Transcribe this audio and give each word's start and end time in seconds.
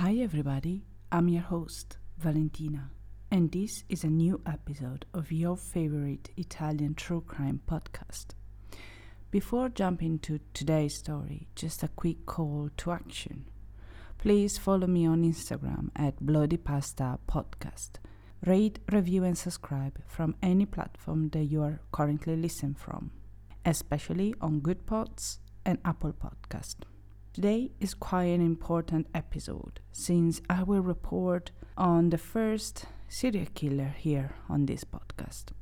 Hi, 0.00 0.14
everybody. 0.14 0.84
I'm 1.10 1.28
your 1.28 1.42
host, 1.42 1.96
Valentina, 2.18 2.92
and 3.32 3.50
this 3.50 3.82
is 3.88 4.04
a 4.04 4.06
new 4.06 4.40
episode 4.46 5.06
of 5.12 5.32
your 5.32 5.56
favorite 5.56 6.28
Italian 6.36 6.94
true 6.94 7.20
crime 7.22 7.60
podcast. 7.68 8.26
Before 9.32 9.68
jumping 9.68 10.20
to 10.20 10.38
today's 10.54 10.96
story, 10.96 11.48
just 11.56 11.82
a 11.82 11.88
quick 11.88 12.26
call 12.26 12.70
to 12.76 12.92
action. 12.92 13.46
Please 14.18 14.56
follow 14.56 14.86
me 14.86 15.04
on 15.04 15.24
Instagram 15.24 15.88
at 15.96 16.24
Bloody 16.24 16.58
Pasta 16.58 17.18
Podcast. 17.28 17.98
Rate, 18.46 18.78
review, 18.92 19.24
and 19.24 19.36
subscribe 19.36 19.98
from 20.06 20.36
any 20.40 20.64
platform 20.64 21.30
that 21.30 21.46
you 21.46 21.60
are 21.60 21.80
currently 21.90 22.36
listening 22.36 22.76
from, 22.76 23.10
especially 23.66 24.32
on 24.40 24.60
Goodpods 24.60 25.38
and 25.66 25.78
Apple 25.84 26.12
Podcast. 26.12 26.84
Today 27.38 27.70
is 27.78 27.94
quite 27.94 28.24
an 28.34 28.40
important 28.40 29.06
episode 29.14 29.78
since 29.92 30.42
I 30.50 30.64
will 30.64 30.80
report 30.80 31.52
on 31.76 32.10
the 32.10 32.18
first 32.18 32.86
serial 33.06 33.46
killer 33.54 33.94
here 33.96 34.32
on 34.48 34.66
this 34.66 34.82
podcast. 34.82 35.52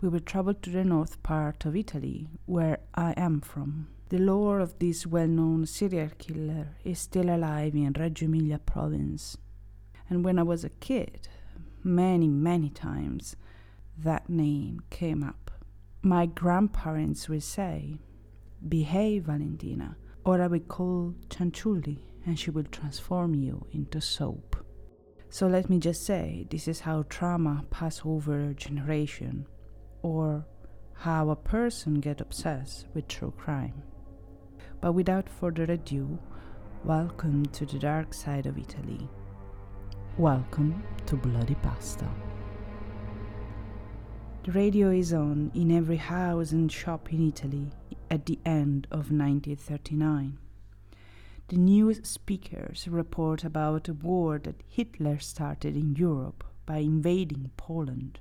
We 0.00 0.08
will 0.08 0.20
travel 0.20 0.54
to 0.54 0.70
the 0.70 0.82
north 0.82 1.22
part 1.22 1.66
of 1.66 1.76
Italy, 1.76 2.30
where 2.46 2.78
I 2.94 3.12
am 3.18 3.42
from. 3.42 3.88
The 4.08 4.16
lore 4.16 4.60
of 4.60 4.78
this 4.78 5.06
well 5.06 5.26
known 5.26 5.66
serial 5.66 6.08
killer 6.16 6.68
is 6.84 6.98
still 6.98 7.28
alive 7.28 7.74
in 7.74 7.92
Reggio 7.92 8.26
Emilia 8.26 8.58
province. 8.58 9.36
And 10.08 10.24
when 10.24 10.38
I 10.38 10.42
was 10.42 10.64
a 10.64 10.70
kid, 10.70 11.28
many, 11.84 12.28
many 12.28 12.70
times, 12.70 13.36
that 13.98 14.30
name 14.30 14.80
came 14.88 15.22
up. 15.22 15.50
My 16.00 16.24
grandparents 16.24 17.28
will 17.28 17.42
say, 17.42 17.98
Behave, 18.66 19.24
Valentina 19.24 19.96
or 20.24 20.40
I 20.40 20.46
will 20.46 20.60
call 20.60 21.14
Cianciulli 21.28 21.98
and 22.26 22.38
she 22.38 22.50
will 22.50 22.64
transform 22.64 23.34
you 23.34 23.66
into 23.72 24.00
soap. 24.00 24.56
So 25.28 25.46
let 25.48 25.68
me 25.68 25.78
just 25.78 26.04
say, 26.04 26.46
this 26.50 26.68
is 26.68 26.80
how 26.80 27.04
trauma 27.08 27.64
pass 27.70 28.02
over 28.04 28.50
a 28.50 28.54
generation, 28.54 29.46
or 30.02 30.44
how 30.92 31.30
a 31.30 31.36
person 31.36 31.94
get 31.94 32.20
obsessed 32.20 32.86
with 32.94 33.08
true 33.08 33.32
crime. 33.36 33.82
But 34.80 34.92
without 34.92 35.28
further 35.28 35.64
ado, 35.64 36.18
welcome 36.84 37.46
to 37.46 37.66
the 37.66 37.78
dark 37.78 38.12
side 38.14 38.46
of 38.46 38.58
Italy. 38.58 39.08
Welcome 40.18 40.82
to 41.06 41.16
Bloody 41.16 41.56
Pasta. 41.56 42.08
The 44.44 44.52
radio 44.52 44.90
is 44.90 45.12
on 45.14 45.50
in 45.54 45.72
every 45.76 45.96
house 45.96 46.52
and 46.52 46.70
shop 46.70 47.12
in 47.12 47.26
Italy 47.28 47.70
at 48.12 48.26
the 48.26 48.38
end 48.44 48.86
of 48.90 49.10
1939. 49.10 50.36
The 51.48 51.56
news 51.56 52.06
speakers 52.06 52.86
report 52.86 53.42
about 53.42 53.88
a 53.88 53.94
war 53.94 54.38
that 54.38 54.62
Hitler 54.68 55.18
started 55.18 55.74
in 55.78 55.96
Europe 55.96 56.44
by 56.66 56.78
invading 56.78 57.52
Poland, 57.56 58.18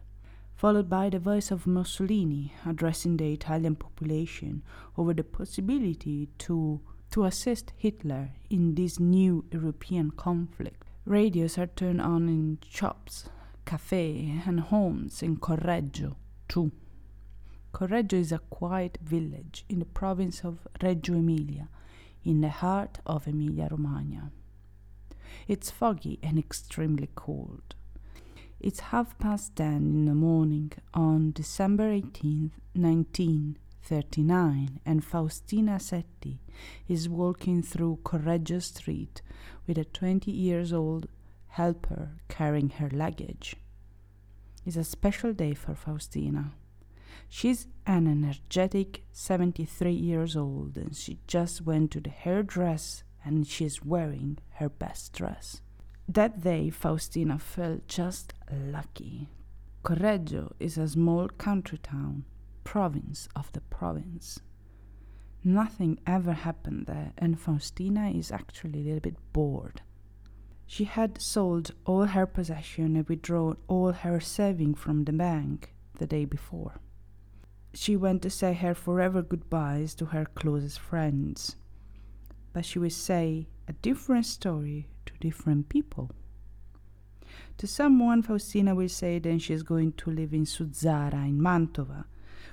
followed 0.56 0.90
by 0.90 1.10
the 1.10 1.20
voice 1.20 1.52
of 1.52 1.68
Mussolini 1.68 2.54
addressing 2.66 3.18
the 3.18 3.34
Italian 3.34 3.76
population 3.76 4.64
over 4.98 5.14
the 5.14 5.26
possibility 5.26 6.30
to, 6.38 6.80
to 7.12 7.26
assist 7.26 7.74
Hitler 7.76 8.30
in 8.50 8.76
this 8.76 8.98
new 8.98 9.44
European 9.52 10.12
conflict. 10.12 10.86
Radios 11.04 11.58
are 11.58 11.68
turned 11.68 12.00
on 12.00 12.30
in 12.30 12.60
shops, 12.70 13.26
cafes, 13.66 14.44
and 14.46 14.62
homes 14.62 15.22
in 15.22 15.36
Correggio 15.36 16.16
too. 16.48 16.72
Correggio 17.74 18.20
is 18.20 18.32
a 18.32 18.40
quiet 18.50 18.98
village 19.02 19.66
in 19.70 19.80
the 19.80 19.86
province 19.86 20.44
of 20.44 20.68
Reggio 20.82 21.16
Emilia, 21.16 21.70
in 22.24 22.42
the 22.42 22.50
heart 22.50 23.00
of 23.06 23.28
Emilia 23.28 23.68
Romagna. 23.72 24.32
It's 25.48 25.72
foggy 25.72 26.20
and 26.22 26.38
extremely 26.38 27.10
cold. 27.16 27.76
It's 28.60 28.92
half 28.92 29.18
past 29.18 29.56
ten 29.56 29.78
in 29.78 30.06
the 30.06 30.14
morning 30.14 30.72
on 30.94 31.32
December 31.32 31.90
18th, 31.90 32.52
1939, 32.74 34.80
and 34.86 35.04
Faustina 35.04 35.80
Setti 35.80 36.40
is 36.88 37.10
walking 37.10 37.64
through 37.64 38.00
Correggio 38.04 38.62
Street 38.62 39.22
with 39.66 39.78
a 39.78 39.86
20 39.86 40.30
years 40.30 40.72
old 40.72 41.08
helper 41.48 42.12
carrying 42.28 42.70
her 42.72 42.90
luggage. 42.92 43.56
It's 44.66 44.76
a 44.76 44.84
special 44.84 45.34
day 45.34 45.56
for 45.56 45.74
Faustina. 45.74 46.52
She's 47.34 47.66
an 47.86 48.08
energetic 48.08 49.06
73 49.14 49.94
years 49.94 50.36
old 50.36 50.76
and 50.76 50.94
she 50.94 51.20
just 51.28 51.62
went 51.62 51.92
to 51.92 52.02
the 52.02 52.10
hairdress 52.10 53.06
and 53.24 53.48
she's 53.48 53.86
wearing 53.86 54.38
her 54.56 54.68
best 54.68 55.14
dress. 55.14 55.62
That 56.10 56.42
day, 56.42 56.70
Faustina 56.70 57.40
felt 57.40 57.88
just 57.88 58.34
lucky. 58.52 59.30
Correggio 59.82 60.52
is 60.60 60.78
a 60.78 60.90
small 60.90 61.30
country 61.30 61.78
town, 61.78 62.26
province 62.66 63.30
of 63.34 63.50
the 63.54 63.62
province. 63.62 64.42
Nothing 65.42 66.00
ever 66.06 66.34
happened 66.34 66.86
there, 66.86 67.14
and 67.18 67.40
Faustina 67.40 68.10
is 68.10 68.34
actually 68.34 68.82
a 68.82 68.84
little 68.84 69.00
bit 69.00 69.16
bored. 69.32 69.82
She 70.68 70.84
had 70.84 71.22
sold 71.22 71.72
all 71.86 72.08
her 72.08 72.26
possession 72.26 72.98
and 72.98 73.08
withdrawn 73.08 73.56
all 73.70 73.94
her 73.94 74.20
saving 74.20 74.76
from 74.76 75.06
the 75.06 75.14
bank 75.14 75.74
the 75.98 76.06
day 76.06 76.26
before. 76.26 76.82
She 77.74 77.96
went 77.96 78.22
to 78.24 78.30
say 78.30 78.54
her 78.54 78.76
forever 78.76 79.22
goodbyes 79.22 79.96
to 79.96 80.06
her 80.08 80.26
closest 80.26 80.80
friends, 80.80 81.56
but 82.54 82.66
she 82.66 82.80
would 82.80 82.94
say 82.94 83.48
a 83.68 83.74
different 83.74 84.26
story 84.26 84.90
to 85.06 85.14
different 85.20 85.70
people. 85.70 86.12
To 87.58 87.68
someone, 87.68 88.24
Faustina 88.24 88.76
will 88.76 88.90
say 88.90 89.20
then 89.20 89.40
she 89.40 89.54
is 89.54 89.64
going 89.64 89.94
to 89.94 90.12
live 90.12 90.34
in 90.34 90.46
Suzzara 90.46 91.26
in 91.26 91.40
Mantova 91.40 92.06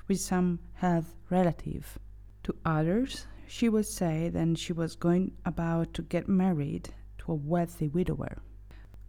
with 0.06 0.20
some 0.20 0.60
health 0.74 1.16
relative. 1.30 1.98
To 2.44 2.54
others, 2.64 3.26
she 3.46 3.68
would 3.68 3.86
say 3.86 4.28
then 4.28 4.54
she 4.54 4.72
was 4.72 4.94
going 4.94 5.32
about 5.44 5.94
to 5.94 6.02
get 6.02 6.28
married 6.28 6.90
to 7.18 7.32
a 7.32 7.34
wealthy 7.34 7.88
widower. 7.88 8.38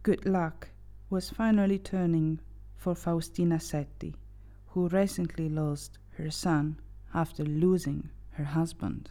Good 0.02 0.26
luck 0.26 0.70
was 1.08 1.30
finally 1.30 1.78
turning 1.78 2.40
for 2.74 2.94
Faustina 2.94 3.56
Setti, 3.56 4.14
who 4.70 4.88
recently 4.88 5.48
lost 5.48 5.98
her 6.16 6.30
son 6.30 6.78
after 7.12 7.42
losing 7.44 8.10
her 8.32 8.44
husband. 8.44 9.10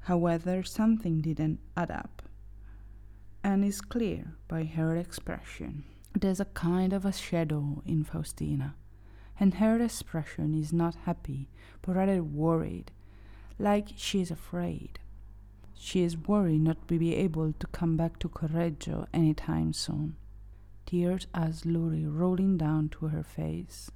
However, 0.00 0.62
something 0.62 1.20
didn't 1.20 1.60
add 1.76 1.90
up, 1.90 2.22
and 3.42 3.64
is 3.64 3.80
clear 3.80 4.34
by 4.48 4.64
her 4.64 4.96
expression. 4.96 5.84
There's 6.18 6.40
a 6.40 6.44
kind 6.46 6.92
of 6.92 7.04
a 7.04 7.12
shadow 7.12 7.82
in 7.84 8.04
Faustina, 8.04 8.74
and 9.38 9.54
her 9.54 9.80
expression 9.80 10.54
is 10.54 10.72
not 10.72 10.94
happy, 11.06 11.48
but 11.82 11.96
rather 11.96 12.22
worried, 12.22 12.92
like 13.58 13.88
she 13.96 14.20
is 14.20 14.30
afraid. 14.30 14.98
She 15.74 16.02
is 16.02 16.16
worried 16.16 16.60
not 16.60 16.88
to 16.88 16.98
be 16.98 17.14
able 17.14 17.52
to 17.54 17.66
come 17.68 17.96
back 17.96 18.18
to 18.18 18.28
Correggio 18.28 19.06
any 19.14 19.34
time 19.34 19.72
soon. 19.72 20.16
Tears 20.86 21.26
are 21.32 21.52
slowly 21.52 22.04
rolling 22.04 22.58
down 22.58 22.90
to 22.90 23.08
her 23.08 23.22
face. 23.22 23.90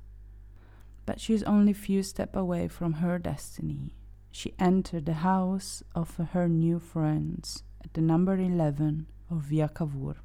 But 1.07 1.21
she 1.21 1.35
is 1.35 1.43
only 1.43 1.73
few 1.73 2.03
steps 2.03 2.37
away 2.37 2.69
from 2.69 2.95
her 2.95 3.19
destiny. 3.19 3.95
She 4.31 4.55
entered 4.59 5.07
the 5.07 5.15
house 5.15 5.83
of 5.95 6.17
her 6.17 6.49
new 6.49 6.79
friends 6.79 7.63
at 7.85 7.95
the 7.95 8.01
number 8.01 8.37
11 8.37 9.07
of 9.31 9.43
Via 9.43 9.69
Cavour. 9.69 10.17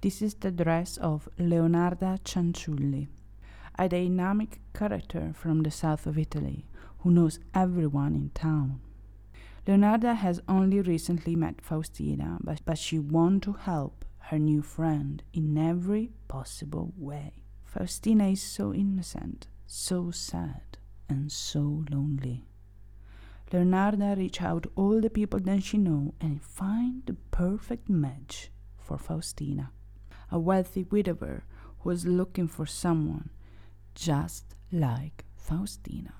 This 0.00 0.22
is 0.22 0.34
the 0.34 0.50
dress 0.50 0.96
of 0.98 1.28
Leonarda 1.38 2.20
Cianciulli, 2.24 3.08
a 3.78 3.88
dynamic 3.88 4.60
character 4.72 5.32
from 5.34 5.62
the 5.62 5.70
south 5.70 6.06
of 6.06 6.18
Italy 6.18 6.64
who 6.98 7.10
knows 7.10 7.38
everyone 7.54 8.14
in 8.14 8.30
town. 8.30 8.80
Leonarda 9.66 10.14
has 10.14 10.40
only 10.46 10.80
recently 10.80 11.34
met 11.34 11.60
Faustina, 11.60 12.38
but, 12.42 12.60
but 12.64 12.78
she 12.78 12.98
wants 12.98 13.46
to 13.46 13.54
help 13.54 14.04
her 14.18 14.38
new 14.38 14.62
friend 14.62 15.22
in 15.32 15.56
every 15.56 16.12
possible 16.28 16.92
way. 16.96 17.32
Faustina 17.64 18.28
is 18.28 18.42
so 18.42 18.72
innocent, 18.72 19.48
so 19.66 20.10
sad, 20.10 20.78
and 21.08 21.30
so 21.30 21.84
lonely. 21.90 22.44
Leonarda 23.50 24.16
reach 24.16 24.42
out 24.42 24.66
all 24.74 25.00
the 25.00 25.10
people 25.10 25.38
that 25.40 25.62
she 25.62 25.78
know 25.78 26.14
and 26.20 26.42
find 26.42 27.02
the 27.06 27.14
perfect 27.30 27.88
match 27.88 28.50
for 28.78 28.98
Faustina, 28.98 29.70
a 30.30 30.38
wealthy 30.38 30.84
widower 30.84 31.44
who 31.80 31.90
is 31.90 32.06
looking 32.06 32.48
for 32.48 32.66
someone 32.66 33.30
just 33.94 34.54
like 34.72 35.24
Faustina. 35.36 36.14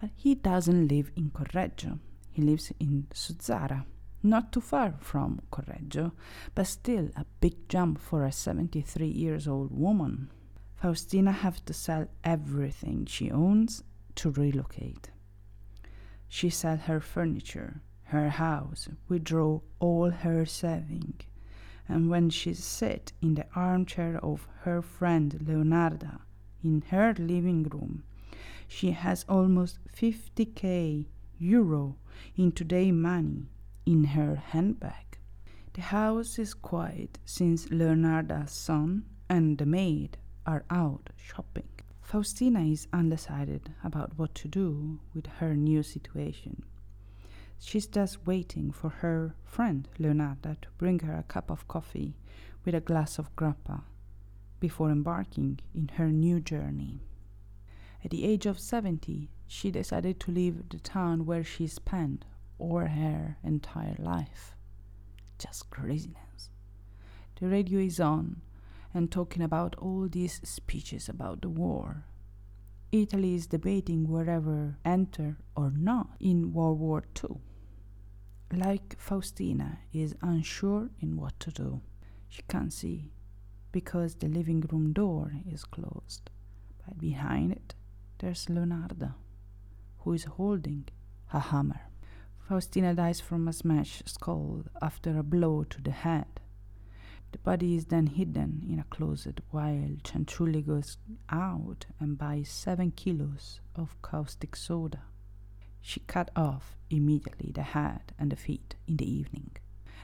But 0.00 0.10
he 0.16 0.34
doesn't 0.34 0.88
live 0.88 1.10
in 1.16 1.30
Correggio. 1.30 1.98
He 2.30 2.42
lives 2.42 2.72
in 2.80 3.06
Suzzara, 3.12 3.84
not 4.22 4.52
too 4.52 4.60
far 4.60 4.94
from 5.00 5.42
Correggio, 5.50 6.12
but 6.54 6.66
still 6.66 7.10
a 7.16 7.26
big 7.40 7.68
jump 7.68 8.00
for 8.00 8.24
a 8.24 8.32
73 8.32 9.06
years 9.06 9.46
old 9.46 9.70
woman. 9.70 10.30
Faustina 10.84 11.32
has 11.32 11.62
to 11.62 11.72
sell 11.72 12.08
everything 12.24 13.06
she 13.06 13.30
owns 13.30 13.82
to 14.16 14.30
relocate. 14.30 15.08
She 16.28 16.50
sells 16.50 16.80
her 16.80 17.00
furniture, 17.00 17.80
her 18.02 18.28
house, 18.28 18.90
withdraw 19.08 19.60
all 19.80 20.10
her 20.10 20.44
saving, 20.44 21.22
and 21.88 22.10
when 22.10 22.28
she 22.28 22.52
sat 22.52 23.12
in 23.22 23.34
the 23.34 23.46
armchair 23.56 24.22
of 24.22 24.46
her 24.64 24.82
friend 24.82 25.32
Leonarda 25.46 26.20
in 26.62 26.82
her 26.90 27.14
living 27.14 27.62
room, 27.62 28.02
she 28.68 28.90
has 28.90 29.24
almost 29.26 29.78
50k 29.88 31.06
euro 31.38 31.96
in 32.36 32.52
today 32.52 32.92
money 32.92 33.48
in 33.86 34.04
her 34.04 34.34
handbag. 34.34 35.16
The 35.72 35.80
house 35.80 36.38
is 36.38 36.52
quiet 36.52 37.18
since 37.24 37.68
Leonarda's 37.68 38.52
son 38.52 39.06
and 39.30 39.56
the 39.56 39.64
maid 39.64 40.18
are 40.46 40.64
out 40.70 41.10
shopping. 41.16 41.68
Faustina 42.00 42.60
is 42.60 42.86
undecided 42.92 43.72
about 43.82 44.18
what 44.18 44.34
to 44.34 44.48
do 44.48 45.00
with 45.14 45.26
her 45.38 45.56
new 45.56 45.82
situation. 45.82 46.62
She's 47.58 47.86
just 47.86 48.26
waiting 48.26 48.70
for 48.70 48.90
her 48.90 49.34
friend 49.44 49.88
Leonarda 49.98 50.60
to 50.60 50.68
bring 50.76 50.98
her 51.00 51.16
a 51.16 51.22
cup 51.22 51.50
of 51.50 51.66
coffee 51.66 52.14
with 52.64 52.74
a 52.74 52.80
glass 52.80 53.18
of 53.18 53.34
grappa 53.36 53.82
before 54.60 54.90
embarking 54.90 55.60
in 55.74 55.88
her 55.96 56.08
new 56.08 56.40
journey. 56.40 57.00
At 58.04 58.10
the 58.10 58.24
age 58.24 58.44
of 58.44 58.60
70, 58.60 59.30
she 59.46 59.70
decided 59.70 60.20
to 60.20 60.30
leave 60.30 60.68
the 60.68 60.78
town 60.78 61.24
where 61.24 61.44
she 61.44 61.66
spent 61.66 62.26
all 62.58 62.80
her 62.80 63.38
entire 63.42 63.96
life. 63.98 64.56
Just 65.38 65.70
craziness. 65.70 66.50
The 67.40 67.48
radio 67.48 67.80
is 67.80 67.98
on 67.98 68.42
and 68.94 69.10
talking 69.10 69.42
about 69.42 69.74
all 69.78 70.08
these 70.08 70.40
speeches 70.44 71.08
about 71.08 71.42
the 71.42 71.48
war. 71.48 72.04
Italy 72.92 73.34
is 73.34 73.48
debating 73.48 74.08
whether 74.08 74.78
enter 74.84 75.36
or 75.56 75.72
not 75.76 76.10
in 76.20 76.52
World 76.52 76.78
War 76.78 77.02
II. 77.22 77.38
Like 78.52 78.94
Faustina 78.98 79.80
is 79.92 80.14
unsure 80.22 80.90
in 81.00 81.16
what 81.16 81.38
to 81.40 81.50
do. 81.50 81.82
She 82.28 82.42
can't 82.48 82.72
see 82.72 83.10
because 83.72 84.14
the 84.14 84.28
living 84.28 84.60
room 84.70 84.92
door 84.92 85.32
is 85.50 85.64
closed, 85.64 86.30
but 86.86 86.96
behind 86.98 87.50
it 87.50 87.74
there's 88.20 88.46
Leonarda, 88.46 89.14
who 89.98 90.12
is 90.12 90.24
holding 90.24 90.88
a 91.32 91.40
hammer. 91.40 91.80
Faustina 92.38 92.94
dies 92.94 93.20
from 93.20 93.48
a 93.48 93.52
smashed 93.52 94.08
skull 94.08 94.64
after 94.80 95.18
a 95.18 95.24
blow 95.24 95.64
to 95.64 95.82
the 95.82 95.90
head. 95.90 96.40
The 97.34 97.38
body 97.38 97.74
is 97.74 97.86
then 97.86 98.06
hidden 98.06 98.64
in 98.70 98.78
a 98.78 98.84
closet 98.84 99.40
while 99.50 99.96
Cianciulli 100.04 100.64
goes 100.64 100.98
out 101.28 101.84
and 101.98 102.16
buys 102.16 102.48
seven 102.48 102.92
kilos 102.92 103.60
of 103.74 104.00
caustic 104.02 104.54
soda. 104.54 105.02
She 105.80 105.98
cut 105.98 106.30
off 106.36 106.76
immediately 106.90 107.50
the 107.50 107.64
head 107.64 108.12
and 108.20 108.30
the 108.30 108.36
feet 108.36 108.76
in 108.86 108.98
the 108.98 109.10
evening, 109.10 109.50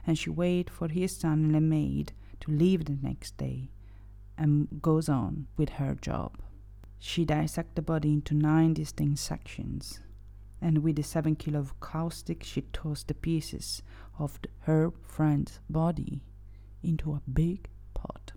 and 0.04 0.18
she 0.18 0.28
waits 0.28 0.72
for 0.72 0.88
his 0.88 1.16
son 1.16 1.44
and 1.44 1.54
the 1.54 1.60
maid 1.60 2.10
to 2.40 2.50
leave 2.50 2.86
the 2.86 2.98
next 3.00 3.36
day 3.36 3.70
and 4.36 4.82
goes 4.82 5.08
on 5.08 5.46
with 5.56 5.68
her 5.78 5.94
job. 5.94 6.36
She 6.98 7.24
dissects 7.24 7.76
the 7.76 7.82
body 7.82 8.12
into 8.12 8.34
nine 8.34 8.74
distinct 8.74 9.20
sections, 9.20 10.00
and 10.60 10.78
with 10.78 10.96
the 10.96 11.04
seven 11.04 11.36
kilo 11.36 11.60
of 11.60 11.78
caustic, 11.78 12.42
she 12.42 12.62
tossed 12.62 13.06
the 13.06 13.14
pieces 13.14 13.82
of 14.18 14.40
her 14.62 14.90
friend's 15.06 15.60
body 15.70 16.24
into 16.82 17.12
a 17.12 17.22
big 17.30 17.68
pot. 17.94 18.32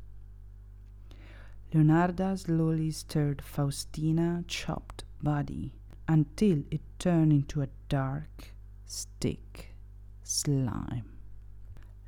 Leonarda 1.73 2.37
slowly 2.37 2.91
stirred 2.91 3.41
Faustina's 3.41 4.45
chopped 4.47 5.03
body 5.21 5.73
until 6.07 6.63
it 6.69 6.81
turned 6.99 7.31
into 7.31 7.61
a 7.61 7.69
dark 7.89 8.53
stick 8.85 9.75
slime. 10.23 11.05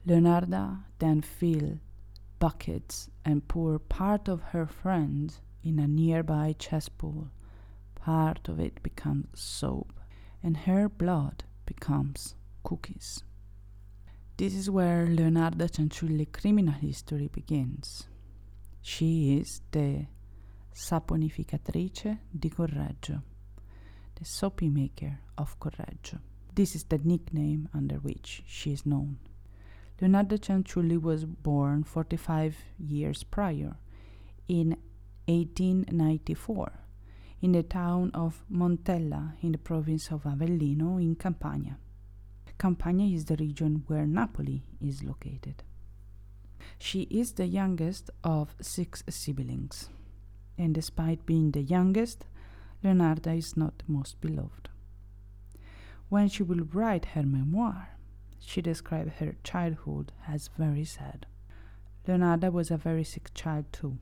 Leonarda 0.06 0.84
then 1.00 1.22
filled 1.22 1.80
buckets 2.38 3.10
and 3.24 3.48
poured 3.48 3.90
part 3.90 4.28
of 4.28 4.42
her 4.42 4.68
friend 4.68 5.34
in 5.64 5.80
a 5.80 5.88
nearby 5.88 6.56
cesspool. 6.60 7.30
Part 7.96 8.48
of 8.48 8.60
it 8.60 8.84
becomes 8.84 9.28
soap, 9.34 9.94
and 10.44 10.56
her 10.58 10.88
blood 10.88 11.44
becomes 11.66 12.36
cookies. 12.64 13.24
This 14.38 14.54
is 14.54 14.70
where 14.70 15.08
Leonarda 15.08 15.70
Cianciulli 15.70 16.30
criminal 16.30 16.74
history 16.74 17.30
begins. 17.32 18.06
She 18.82 19.38
is 19.38 19.62
the 19.72 20.08
saponificatrice 20.74 22.18
di 22.38 22.50
Correggio, 22.50 23.22
the 24.14 24.26
soapy 24.26 24.68
maker 24.68 25.20
of 25.38 25.58
Correggio. 25.58 26.20
This 26.54 26.76
is 26.76 26.84
the 26.84 26.98
nickname 26.98 27.70
under 27.74 27.96
which 27.96 28.44
she 28.46 28.74
is 28.74 28.86
known. 28.86 29.20
Leonarda 30.02 30.38
Cianciulli 30.38 31.02
was 31.02 31.24
born 31.24 31.86
45 31.86 32.58
years 32.78 33.24
prior, 33.24 33.78
in 34.50 34.76
1894, 35.30 36.74
in 37.42 37.54
the 37.54 37.64
town 37.64 38.12
of 38.14 38.44
Montella 38.52 39.36
in 39.42 39.54
the 39.54 39.58
province 39.58 40.12
of 40.12 40.24
Avellino 40.24 41.02
in 41.02 41.16
Campania. 41.16 41.78
Campania 42.58 43.16
is 43.16 43.26
the 43.26 43.36
region 43.36 43.84
where 43.88 44.06
Napoli 44.06 44.64
is 44.82 45.04
located. 45.04 45.64
She 46.80 47.02
is 47.04 47.34
the 47.34 47.48
youngest 47.48 48.10
of 48.24 48.56
six 48.62 49.04
siblings, 49.10 49.90
and 50.58 50.74
despite 50.74 51.26
being 51.26 51.52
the 51.52 51.62
youngest, 51.62 52.26
Leonarda 52.84 53.38
is 53.38 53.58
not 53.58 53.84
most 53.88 54.20
beloved. 54.22 54.70
When 56.10 56.28
she 56.30 56.44
will 56.44 56.66
write 56.72 57.06
her 57.06 57.24
memoir, 57.24 57.90
she 58.40 58.62
described 58.62 59.14
her 59.14 59.36
childhood 59.44 60.12
as 60.28 60.50
very 60.58 60.86
sad. 60.86 61.26
Leonarda 62.08 62.52
was 62.52 62.70
a 62.70 62.78
very 62.78 63.04
sick 63.04 63.32
child 63.34 63.66
too. 63.72 63.98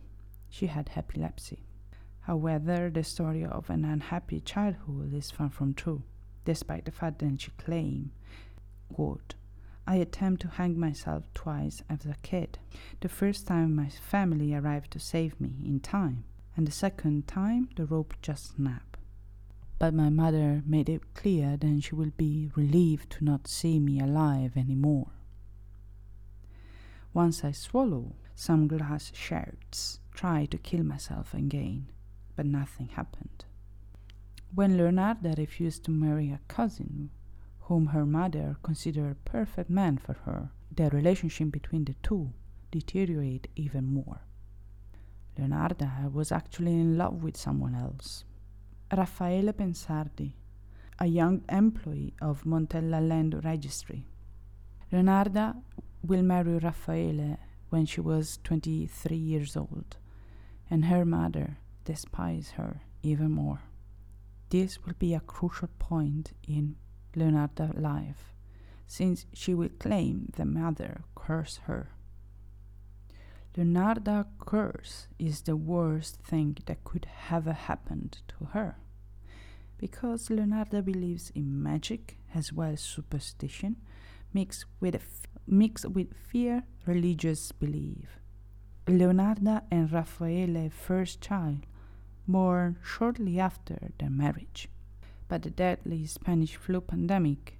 She 0.49 0.67
had 0.67 0.91
epilepsy. 0.95 1.63
However, 2.21 2.89
the 2.89 3.03
story 3.03 3.43
of 3.43 3.69
an 3.69 3.83
unhappy 3.85 4.39
childhood 4.41 5.13
is 5.13 5.31
far 5.31 5.49
from 5.49 5.73
true, 5.73 6.03
despite 6.45 6.85
the 6.85 6.91
fact 6.91 7.19
that 7.19 7.41
she 7.41 7.51
claimed, 7.51 8.11
I 9.85 9.95
attempted 9.95 10.49
to 10.49 10.55
hang 10.55 10.79
myself 10.79 11.23
twice 11.33 11.83
as 11.89 12.05
a 12.05 12.15
kid. 12.21 12.59
The 13.01 13.09
first 13.09 13.47
time 13.47 13.75
my 13.75 13.89
family 13.89 14.53
arrived 14.53 14.91
to 14.91 14.99
save 14.99 15.39
me 15.39 15.53
in 15.65 15.79
time, 15.79 16.23
and 16.55 16.67
the 16.67 16.71
second 16.71 17.27
time 17.27 17.69
the 17.75 17.85
rope 17.85 18.13
just 18.21 18.55
snapped 18.55 18.93
but 19.83 19.93
my 19.93 20.09
mother 20.09 20.63
made 20.65 20.87
it 20.87 21.13
clear 21.13 21.57
that 21.57 21.81
she 21.83 21.93
will 21.93 22.11
be 22.15 22.49
relieved 22.55 23.09
to 23.09 23.25
not 23.25 23.49
see 23.49 23.81
me 23.81 23.99
alive 23.99 24.53
any 24.55 24.75
more. 24.75 25.11
Once 27.13 27.43
I 27.43 27.51
swallow 27.51 28.15
some 28.33 28.69
glass 28.69 29.11
shards, 29.13 29.99
tried 30.13 30.51
to 30.51 30.57
kill 30.57 30.83
myself 30.83 31.33
again, 31.33 31.87
but 32.33 32.45
nothing 32.45 32.87
happened. 32.95 33.43
When 34.55 34.77
Leonarda 34.77 35.37
refused 35.37 35.83
to 35.83 35.91
marry 35.91 36.29
a 36.31 36.39
cousin, 36.47 37.09
whom 37.67 37.87
her 37.87 38.05
mother 38.05 38.57
considered 38.61 39.11
a 39.11 39.29
perfect 39.29 39.69
man 39.69 39.97
for 39.97 40.13
her, 40.25 40.49
the 40.75 40.89
relationship 40.89 41.51
between 41.51 41.85
the 41.85 41.95
two 42.03 42.31
deteriorated 42.71 43.47
even 43.55 43.85
more. 43.85 44.21
Leonarda 45.37 46.11
was 46.11 46.31
actually 46.31 46.73
in 46.73 46.97
love 46.97 47.23
with 47.23 47.37
someone 47.37 47.73
else. 47.75 48.25
Raffaele 48.91 49.53
Pansardi, 49.53 50.33
a 50.99 51.05
young 51.05 51.41
employee 51.49 52.13
of 52.21 52.43
Montella 52.43 53.07
Land 53.07 53.43
Registry. 53.43 54.05
Leonarda 54.91 55.55
will 56.05 56.21
marry 56.21 56.57
Raffaele 56.57 57.37
when 57.69 57.85
she 57.85 58.01
was 58.01 58.39
23 58.43 59.17
years 59.17 59.55
old, 59.57 59.97
and 60.69 60.85
her 60.85 61.05
mother 61.05 61.57
despises 61.85 62.51
her 62.51 62.81
even 63.01 63.31
more. 63.31 63.61
This 64.49 64.85
will 64.85 64.93
be 64.99 65.15
a 65.15 65.19
crucial 65.19 65.69
point 65.79 66.33
in 66.47 66.75
Leonarda's 67.15 67.75
life, 67.75 68.33
since 68.87 69.25
she 69.33 69.53
will 69.53 69.69
claim 69.79 70.31
the 70.35 70.45
mother 70.45 71.03
cursed 71.15 71.59
her. 71.65 71.89
Leonarda 73.55 74.25
curse 74.39 75.07
is 75.19 75.41
the 75.41 75.55
worst 75.55 76.17
thing 76.21 76.57
that 76.65 76.83
could 76.83 77.07
ever 77.29 77.53
happened 77.53 78.17
to 78.27 78.45
her 78.45 78.77
because 79.83 80.29
Leonarda 80.29 80.81
believes 80.81 81.29
in 81.35 81.61
magic 81.61 82.17
as 82.33 82.53
well 82.53 82.69
as 82.69 82.79
superstition, 82.79 83.75
mixed 84.33 84.63
with, 84.79 84.95
f- 84.95 85.27
mixed 85.45 85.85
with 85.89 86.15
fear, 86.15 86.63
religious 86.85 87.51
belief. 87.51 88.17
Leonarda 88.87 89.63
and 89.69 89.91
Raffaele's 89.91 90.71
first 90.73 91.19
child, 91.19 91.65
born 92.25 92.77
shortly 92.81 93.41
after 93.41 93.77
their 93.99 94.09
marriage. 94.09 94.69
But 95.27 95.43
the 95.43 95.49
deadly 95.49 96.05
Spanish 96.05 96.55
flu 96.55 96.81
pandemic 96.81 97.59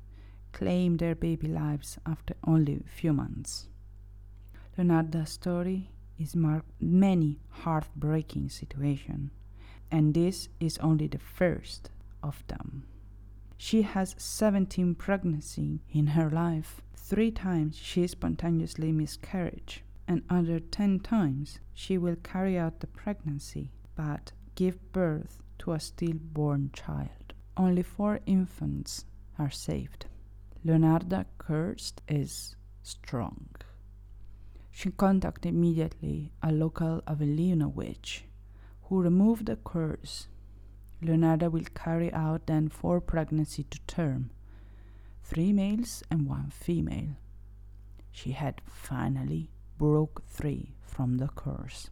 claimed 0.51 1.00
their 1.00 1.15
baby 1.15 1.48
lives 1.48 1.98
after 2.05 2.36
only 2.46 2.75
a 2.75 2.89
few 2.89 3.13
months. 3.13 3.67
Leonarda's 4.77 5.29
story 5.29 5.89
is 6.20 6.36
marked 6.36 6.70
many 6.79 7.39
heartbreaking 7.50 8.50
situations, 8.50 9.32
and 9.91 10.13
this 10.13 10.50
is 10.60 10.77
only 10.79 11.08
the 11.08 11.20
first 11.20 11.89
of 12.22 12.43
them. 12.48 12.84
She 13.58 13.84
has 13.84 14.15
17 14.17 14.96
pregnancies 14.96 15.79
in 15.91 16.08
her 16.08 16.29
life. 16.29 16.82
Three 16.96 17.32
times 17.32 17.77
she 17.77 18.08
spontaneously 18.08 18.91
miscarried, 18.91 19.82
and 20.08 20.24
other 20.29 20.60
10 20.60 21.00
times 21.00 21.60
she 21.74 21.98
will 21.98 22.17
carry 22.17 22.58
out 22.58 22.79
the 22.79 22.88
pregnancy 22.88 23.72
but 23.96 24.32
give 24.55 24.91
birth 24.91 25.41
to 25.60 25.72
a 25.72 25.79
stillborn 25.79 26.72
child. 26.74 27.23
Only 27.55 27.83
four 27.83 28.19
infants 28.25 29.05
are 29.38 29.51
saved. 29.51 30.07
Leonarda 30.65 31.25
cursed 31.38 32.01
is 32.07 32.55
strong. 32.81 33.50
She 34.72 34.89
contacted 34.89 35.53
immediately 35.53 36.31
a 36.41 36.51
local 36.51 37.01
Avellino 37.07 37.72
witch 37.72 38.25
who 38.83 39.01
removed 39.01 39.45
the 39.45 39.57
curse. 39.57 40.27
Leonarda 41.01 41.51
will 41.51 41.65
carry 41.75 42.12
out 42.12 42.48
then 42.48 42.69
four 42.69 43.00
pregnancy 43.00 43.63
to 43.63 43.79
term, 43.81 44.31
three 45.22 45.53
males 45.53 46.01
and 46.10 46.27
one 46.27 46.50
female. 46.50 47.15
She 48.12 48.31
had 48.31 48.62
finally 48.65 49.51
broke 49.77 50.24
free 50.25 50.74
from 50.81 51.17
the 51.17 51.27
curse. 51.27 51.89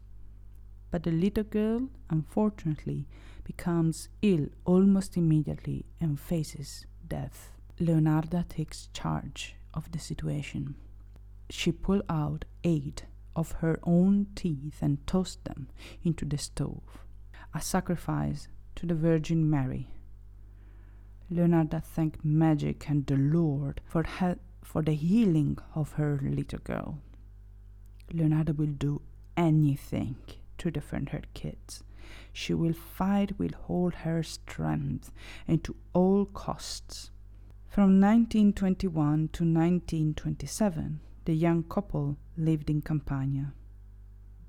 But 0.89 1.03
the 1.03 1.11
little 1.11 1.43
girl, 1.43 1.89
unfortunately, 2.09 3.07
becomes 3.43 4.09
ill 4.21 4.47
almost 4.65 5.17
immediately 5.17 5.85
and 5.99 6.19
faces 6.19 6.85
death. 7.07 7.51
Leonarda 7.79 8.47
takes 8.47 8.89
charge 8.93 9.55
of 9.73 9.91
the 9.91 9.99
situation. 9.99 10.75
She 11.49 11.71
pulled 11.71 12.03
out 12.09 12.45
eight 12.63 13.05
of 13.35 13.53
her 13.53 13.79
own 13.83 14.27
teeth 14.35 14.77
and 14.81 15.05
tossed 15.07 15.43
them 15.45 15.67
into 16.03 16.25
the 16.25 16.37
stove, 16.37 17.05
a 17.53 17.61
sacrifice 17.61 18.47
to 18.75 18.85
the 18.85 18.95
Virgin 18.95 19.49
Mary. 19.49 19.87
Leonarda 21.31 21.81
thanked 21.83 22.23
magic 22.25 22.89
and 22.89 23.05
the 23.07 23.15
Lord 23.15 23.81
for, 23.85 24.03
he- 24.03 24.39
for 24.63 24.81
the 24.81 24.93
healing 24.93 25.57
of 25.73 25.93
her 25.93 26.19
little 26.21 26.59
girl. 26.59 26.99
Leonarda 28.13 28.55
will 28.55 28.67
do 28.67 29.01
anything 29.37 30.17
to 30.57 30.69
defend 30.69 31.09
her 31.09 31.21
kids. 31.33 31.83
She 32.33 32.53
will 32.53 32.73
fight 32.73 33.37
with 33.39 33.53
all 33.67 33.91
her 33.91 34.23
strength 34.23 35.11
and 35.47 35.63
to 35.63 35.75
all 35.93 36.25
costs. 36.25 37.11
From 37.67 38.01
1921 38.01 39.29
to 39.33 39.43
1927, 39.43 40.99
the 41.25 41.33
young 41.33 41.63
couple 41.63 42.17
lived 42.37 42.69
in 42.69 42.81
Campania. 42.81 43.53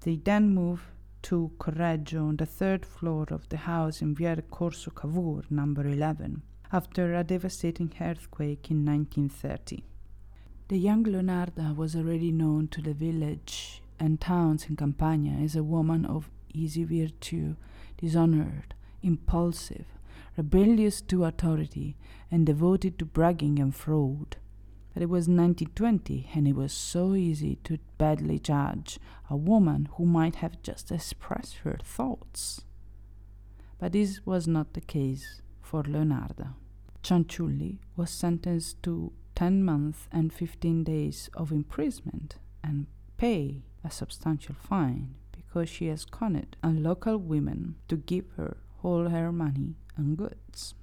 They 0.01 0.17
then 0.17 0.55
moved 0.55 0.83
to 1.23 1.53
Correggio 1.59 2.27
on 2.27 2.37
the 2.37 2.47
third 2.47 2.85
floor 2.85 3.27
of 3.31 3.49
the 3.49 3.59
house 3.59 4.03
in 4.03 4.15
Via 4.15 4.43
Corso 4.43 4.91
Cavour, 4.91 5.43
number 5.51 5.87
11, 5.87 6.43
after 6.73 7.15
a 7.15 7.23
devastating 7.23 7.93
earthquake 8.01 8.71
in 8.71 8.85
1930. 8.85 9.85
The 10.69 10.79
young 10.79 11.05
Leonarda 11.05 11.77
was 11.77 11.95
already 11.95 12.33
known 12.33 12.67
to 12.69 12.83
the 12.83 12.95
village 12.95 13.83
and 14.01 14.21
towns 14.21 14.67
in 14.69 14.75
Campania 14.77 15.35
as 15.45 15.55
a 15.55 15.63
woman 15.63 16.05
of 16.05 16.31
easy 16.53 16.85
virtue, 16.85 17.57
dishonored, 17.99 18.75
impulsive, 19.03 19.87
rebellious 20.37 21.01
to 21.03 21.25
authority, 21.25 21.97
and 22.31 22.47
devoted 22.47 22.99
to 22.99 23.05
bragging 23.05 23.59
and 23.59 23.75
fraud. 23.75 24.37
But 24.95 25.03
it 25.03 25.09
was 25.09 25.29
1920, 25.29 26.31
and 26.35 26.47
it 26.47 26.55
was 26.55 26.73
so 26.73 27.15
easy 27.15 27.57
to 27.65 27.79
badly 27.99 28.39
judge 28.39 28.99
a 29.31 29.37
woman 29.37 29.89
who 29.95 30.05
might 30.05 30.37
have 30.37 30.63
just 30.63 30.93
expressed 30.93 31.59
her 31.59 31.79
thoughts. 31.83 32.65
But 33.79 33.93
this 33.93 34.25
was 34.27 34.47
not 34.47 34.75
the 34.75 34.81
case 34.81 35.43
for 35.61 35.83
Leonarda. 35.83 36.55
Cianciulli 37.03 37.79
was 37.97 38.11
sentenced 38.11 38.83
to 38.85 39.13
10 39.35 39.65
months 39.65 40.09
and 40.13 40.33
15 40.33 40.85
days 40.85 41.31
of 41.35 41.51
imprisonment 41.51 42.37
and 42.63 42.87
pay 43.17 43.65
a 43.83 43.91
substantial 43.91 44.55
fine 44.55 45.15
because 45.53 45.69
she 45.69 45.89
has 45.89 46.07
conned 46.07 46.57
a 46.63 46.69
local 46.69 47.19
women 47.19 47.75
to 47.87 47.95
give 47.95 48.25
her 48.39 48.57
all 48.83 49.11
her 49.11 49.31
money 49.31 49.75
and 49.99 50.17
goods. 50.17 50.75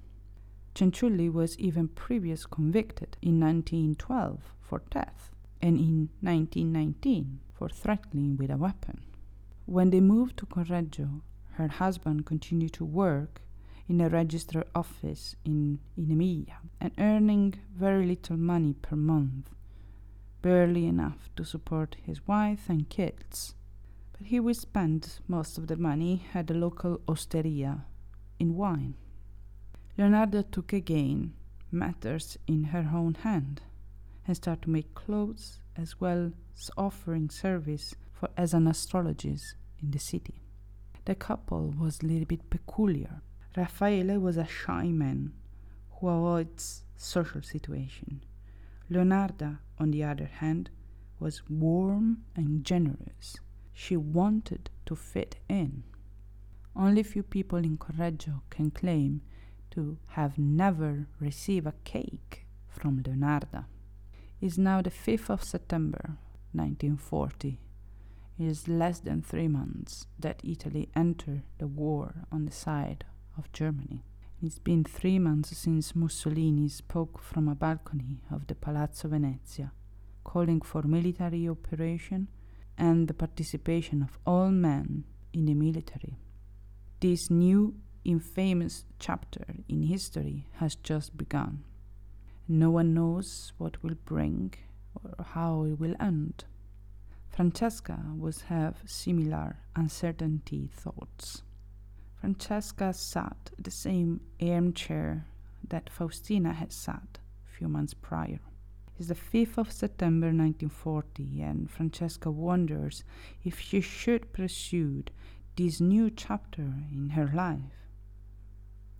Cianciulli 0.76 1.28
was 1.32 1.58
even 1.58 1.88
previous 1.88 2.46
convicted 2.46 3.16
in 3.20 3.40
1912 3.40 4.54
for 4.60 4.80
theft 4.92 5.34
and 5.60 5.76
in 5.76 6.08
1919 6.20 7.40
for 7.52 7.68
threatening 7.68 8.36
with 8.36 8.48
a 8.48 8.56
weapon. 8.56 9.00
When 9.66 9.90
they 9.90 9.98
moved 10.00 10.36
to 10.36 10.46
Correggio, 10.46 11.22
her 11.54 11.66
husband 11.66 12.24
continued 12.24 12.74
to 12.74 12.84
work 12.84 13.42
in 13.88 14.00
a 14.00 14.08
register 14.08 14.64
office 14.72 15.34
in, 15.44 15.80
in 15.96 16.12
Emilia 16.12 16.58
and 16.80 16.92
earning 16.96 17.54
very 17.74 18.06
little 18.06 18.36
money 18.36 18.74
per 18.74 18.94
month, 18.94 19.50
barely 20.42 20.86
enough 20.86 21.28
to 21.34 21.44
support 21.44 21.96
his 22.06 22.28
wife 22.28 22.68
and 22.68 22.88
kids. 22.88 23.56
He 24.22 24.38
would 24.38 24.56
spend 24.56 25.18
most 25.26 25.58
of 25.58 25.66
the 25.66 25.76
money 25.76 26.26
at 26.34 26.46
the 26.46 26.54
local 26.54 27.00
osteria 27.08 27.84
in 28.38 28.54
wine. 28.54 28.94
Leonarda 29.98 30.50
took 30.50 30.72
again 30.72 31.34
matters 31.72 32.38
in 32.46 32.64
her 32.64 32.90
own 32.94 33.14
hand 33.14 33.62
and 34.26 34.36
started 34.36 34.62
to 34.62 34.70
make 34.70 34.94
clothes 34.94 35.60
as 35.76 36.00
well 36.00 36.32
as 36.56 36.70
offering 36.76 37.30
service 37.30 37.94
for 38.12 38.28
as 38.36 38.52
an 38.54 38.66
astrologist 38.66 39.54
in 39.82 39.90
the 39.90 39.98
city. 39.98 40.42
The 41.06 41.14
couple 41.14 41.74
was 41.78 42.00
a 42.00 42.06
little 42.06 42.26
bit 42.26 42.50
peculiar. 42.50 43.22
Raffaele 43.56 44.18
was 44.18 44.36
a 44.36 44.46
shy 44.46 44.88
man 44.88 45.32
who 45.92 46.08
avoids 46.08 46.84
social 46.96 47.42
situation. 47.42 48.22
Leonarda, 48.90 49.58
on 49.78 49.90
the 49.90 50.04
other 50.04 50.26
hand, 50.26 50.70
was 51.18 51.42
warm 51.48 52.24
and 52.36 52.64
generous. 52.64 53.36
She 53.72 53.96
wanted 53.96 54.70
to 54.86 54.96
fit 54.96 55.36
in. 55.48 55.84
Only 56.76 57.02
few 57.02 57.22
people 57.22 57.58
in 57.58 57.78
Correggio 57.78 58.42
can 58.50 58.70
claim 58.70 59.22
to 59.70 59.98
have 60.08 60.38
never 60.38 61.06
received 61.20 61.66
a 61.66 61.74
cake 61.84 62.46
from 62.68 63.02
Leonarda. 63.02 63.66
It 64.40 64.46
is 64.46 64.58
now 64.58 64.82
the 64.82 64.90
5th 64.90 65.30
of 65.30 65.44
September 65.44 66.16
1940. 66.52 67.60
It 68.38 68.44
is 68.44 68.68
less 68.68 69.00
than 69.00 69.22
three 69.22 69.48
months 69.48 70.06
that 70.18 70.40
Italy 70.42 70.88
entered 70.96 71.42
the 71.58 71.66
war 71.66 72.24
on 72.32 72.46
the 72.46 72.52
side 72.52 73.04
of 73.36 73.52
Germany. 73.52 74.02
It's 74.42 74.58
been 74.58 74.84
three 74.84 75.18
months 75.18 75.56
since 75.56 75.94
Mussolini 75.94 76.68
spoke 76.68 77.18
from 77.18 77.48
a 77.48 77.54
balcony 77.54 78.22
of 78.30 78.46
the 78.46 78.54
Palazzo 78.54 79.08
Venezia, 79.08 79.72
calling 80.24 80.62
for 80.62 80.82
military 80.82 81.46
operation 81.46 82.28
and 82.80 83.06
the 83.06 83.14
participation 83.14 84.02
of 84.02 84.18
all 84.26 84.50
men 84.50 85.04
in 85.34 85.44
the 85.44 85.54
military. 85.54 86.16
This 87.00 87.30
new 87.30 87.74
infamous 88.04 88.86
chapter 88.98 89.44
in 89.68 89.82
history 89.82 90.46
has 90.54 90.74
just 90.76 91.16
begun. 91.16 91.62
No 92.48 92.70
one 92.70 92.94
knows 92.94 93.52
what 93.58 93.82
will 93.82 93.96
bring 94.06 94.54
or 94.94 95.24
how 95.24 95.64
it 95.64 95.78
will 95.78 95.94
end. 96.00 96.44
Francesca 97.28 97.98
was 98.16 98.42
have 98.42 98.78
similar 98.86 99.58
uncertainty 99.76 100.70
thoughts. 100.72 101.42
Francesca 102.18 102.92
sat 102.94 103.50
the 103.58 103.70
same 103.70 104.20
armchair 104.42 105.26
that 105.68 105.90
Faustina 105.90 106.54
had 106.54 106.72
sat 106.72 107.18
a 107.46 107.56
few 107.56 107.68
months 107.68 107.94
prior. 107.94 108.40
It's 109.00 109.08
the 109.08 109.14
5th 109.14 109.56
of 109.56 109.72
September 109.72 110.26
1940, 110.26 111.40
and 111.40 111.70
Francesca 111.70 112.30
wonders 112.30 113.02
if 113.42 113.58
she 113.58 113.80
should 113.80 114.30
pursue 114.34 115.04
this 115.56 115.80
new 115.80 116.10
chapter 116.10 116.74
in 116.92 117.08
her 117.14 117.30
life. 117.32 117.88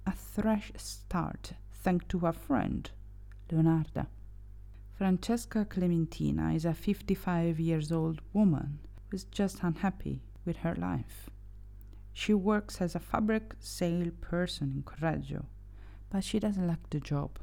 A 0.07 0.13
fresh 0.13 0.73
start, 0.79 1.53
thanks 1.75 2.07
to 2.09 2.21
her 2.21 2.33
friend, 2.33 2.91
Leonarda. 3.51 4.07
Francesca 4.97 5.67
Clementina 5.67 6.55
is 6.55 6.65
a 6.65 6.73
55 6.73 7.61
years 7.61 7.93
old 7.93 8.23
woman 8.33 8.79
who 9.11 9.17
is 9.17 9.25
just 9.25 9.63
unhappy 9.63 10.23
with 10.47 10.57
her 10.65 10.75
life. 10.77 11.29
She 12.15 12.33
works 12.33 12.81
as 12.81 12.95
a 12.95 13.01
fabric 13.01 13.53
salesperson 13.61 14.73
in 14.77 14.83
Correggio, 14.83 15.45
but 16.09 16.25
she 16.25 16.39
doesn't 16.39 16.67
like 16.67 16.89
the 16.89 17.01
job. 17.01 17.39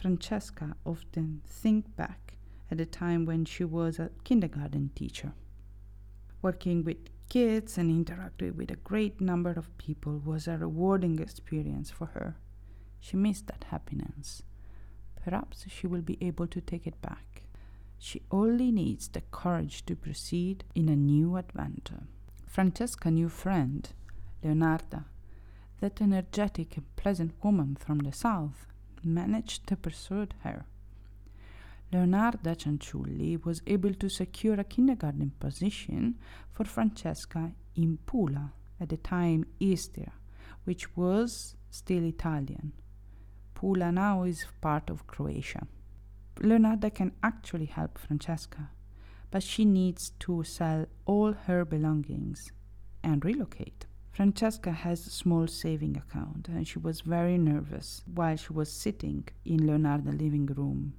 Francesca 0.00 0.76
often 0.84 1.40
thinks 1.46 1.88
back 1.88 2.36
at 2.70 2.76
the 2.76 2.86
time 2.86 3.24
when 3.24 3.46
she 3.46 3.64
was 3.64 3.98
a 3.98 4.10
kindergarten 4.24 4.90
teacher. 4.94 5.32
Working 6.42 6.84
with 6.84 6.98
kids 7.30 7.78
and 7.78 7.90
interacting 7.90 8.56
with 8.56 8.70
a 8.70 8.76
great 8.76 9.20
number 9.20 9.50
of 9.50 9.76
people 9.78 10.20
was 10.24 10.46
a 10.46 10.58
rewarding 10.58 11.18
experience 11.18 11.90
for 11.90 12.06
her. 12.06 12.36
She 13.00 13.16
missed 13.16 13.46
that 13.46 13.64
happiness. 13.70 14.42
Perhaps 15.24 15.64
she 15.68 15.86
will 15.86 16.02
be 16.02 16.18
able 16.20 16.46
to 16.48 16.60
take 16.60 16.86
it 16.86 17.00
back. 17.00 17.44
She 17.98 18.22
only 18.30 18.70
needs 18.70 19.08
the 19.08 19.22
courage 19.22 19.86
to 19.86 19.96
proceed 19.96 20.64
in 20.74 20.90
a 20.90 20.94
new 20.94 21.36
adventure. 21.36 22.06
Francesca's 22.46 23.12
new 23.12 23.30
friend, 23.30 23.88
Leonarda, 24.44 25.06
that 25.80 26.02
energetic 26.02 26.76
and 26.76 26.96
pleasant 26.96 27.32
woman 27.42 27.76
from 27.76 27.98
the 28.00 28.12
south, 28.12 28.66
managed 29.06 29.66
to 29.68 29.76
persuade 29.76 30.34
her. 30.42 30.66
Leonarda 31.92 32.56
Cianciulli 32.56 33.42
was 33.44 33.62
able 33.66 33.94
to 33.94 34.08
secure 34.08 34.58
a 34.58 34.64
kindergarten 34.64 35.32
position 35.38 36.16
for 36.52 36.64
Francesca 36.64 37.52
in 37.76 37.98
Pula, 38.06 38.52
at 38.80 38.88
the 38.88 38.96
time 38.96 39.46
Istria, 39.60 40.12
which 40.64 40.96
was 40.96 41.54
still 41.70 42.04
Italian. 42.04 42.72
Pula 43.54 43.92
now 43.92 44.24
is 44.24 44.46
part 44.60 44.90
of 44.90 45.06
Croatia. 45.06 45.66
Leonarda 46.40 46.92
can 46.92 47.12
actually 47.22 47.66
help 47.66 47.98
Francesca, 47.98 48.70
but 49.30 49.42
she 49.42 49.64
needs 49.64 50.10
to 50.18 50.42
sell 50.44 50.86
all 51.06 51.32
her 51.32 51.64
belongings 51.64 52.52
and 53.02 53.24
relocate. 53.24 53.86
Francesca 54.16 54.72
has 54.72 55.06
a 55.06 55.10
small 55.10 55.46
saving 55.46 55.94
account 55.98 56.48
and 56.48 56.66
she 56.66 56.78
was 56.78 57.02
very 57.02 57.36
nervous 57.36 58.00
while 58.14 58.34
she 58.34 58.50
was 58.50 58.72
sitting 58.72 59.28
in 59.44 59.66
Leonarda's 59.66 60.18
living 60.18 60.46
room. 60.46 60.94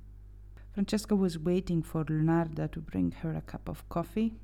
Francesca 0.75 1.15
was 1.15 1.39
waiting 1.39 1.81
for 1.81 2.05
Leonarda 2.05 2.71
to 2.71 2.79
bring 2.79 3.09
her 3.09 3.33
a 3.33 3.41
cup 3.41 3.67
of 3.67 3.89
coffee 3.89 4.35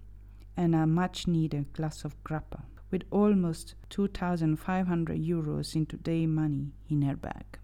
and 0.58 0.74
a 0.74 0.88
much 0.88 1.27
needed 1.27 1.72
glass 1.74 2.03
of 2.03 2.15
grappa 2.24 2.63
with 2.89 3.03
almost 3.12 3.75
2,500 3.92 5.20
euros 5.20 5.75
in 5.75 5.86
today 5.86 6.25
money 6.25 6.72
in 6.89 7.03
her 7.03 7.15
bag. 7.15 7.60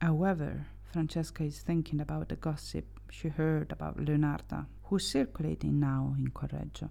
However, 0.00 0.66
Francesca 0.92 1.44
is 1.44 1.60
thinking 1.60 2.00
about 2.00 2.30
the 2.30 2.34
gossip 2.34 2.86
she 3.12 3.28
heard 3.28 3.70
about 3.70 3.98
Leonarda, 3.98 4.66
who's 4.86 5.06
circulating 5.06 5.78
now 5.78 6.16
in 6.18 6.32
Correggio. 6.32 6.90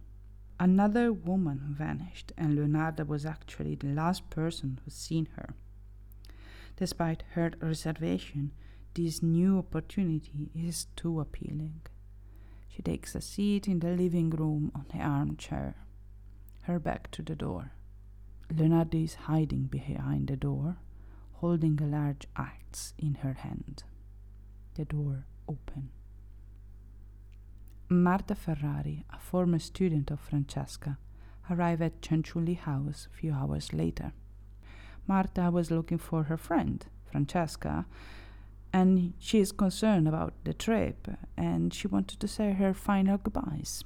Another 0.61 1.11
woman 1.11 1.75
vanished, 1.75 2.33
and 2.37 2.55
Leonarda 2.55 3.07
was 3.07 3.25
actually 3.25 3.73
the 3.73 3.87
last 3.87 4.29
person 4.29 4.79
who 4.85 4.91
seen 4.91 5.27
her. 5.35 5.55
Despite 6.75 7.23
her 7.31 7.53
reservation, 7.59 8.51
this 8.93 9.23
new 9.23 9.57
opportunity 9.57 10.51
is 10.53 10.85
too 10.95 11.19
appealing. 11.19 11.81
She 12.69 12.83
takes 12.83 13.15
a 13.15 13.21
seat 13.21 13.67
in 13.67 13.79
the 13.79 13.95
living 13.95 14.29
room 14.29 14.71
on 14.75 14.85
the 14.93 14.99
armchair 14.99 15.77
her 16.65 16.77
back 16.77 17.09
to 17.09 17.23
the 17.23 17.35
door. 17.35 17.71
Leonarda 18.53 19.03
is 19.03 19.15
hiding 19.15 19.63
behind 19.63 20.27
the 20.27 20.37
door, 20.37 20.77
holding 21.41 21.81
a 21.81 21.87
large 21.87 22.27
axe 22.35 22.93
in 22.99 23.15
her 23.23 23.33
hand. 23.33 23.83
The 24.75 24.85
door 24.85 25.25
open. 25.47 25.89
Marta 27.91 28.35
Ferrari, 28.35 29.03
a 29.09 29.19
former 29.19 29.59
student 29.59 30.11
of 30.11 30.21
Francesca, 30.21 30.97
arrived 31.49 31.81
at 31.81 32.01
Cianciulli 32.01 32.57
house 32.57 33.09
a 33.11 33.17
few 33.17 33.33
hours 33.33 33.73
later. 33.73 34.13
Marta 35.07 35.51
was 35.51 35.71
looking 35.71 35.97
for 35.97 36.23
her 36.23 36.37
friend, 36.37 36.85
Francesca, 37.03 37.85
and 38.71 39.11
she 39.19 39.39
is 39.39 39.51
concerned 39.51 40.07
about 40.07 40.33
the 40.45 40.53
trip 40.53 41.05
and 41.35 41.73
she 41.73 41.89
wanted 41.89 42.21
to 42.21 42.29
say 42.29 42.53
her 42.53 42.73
final 42.73 43.17
goodbyes. 43.17 43.83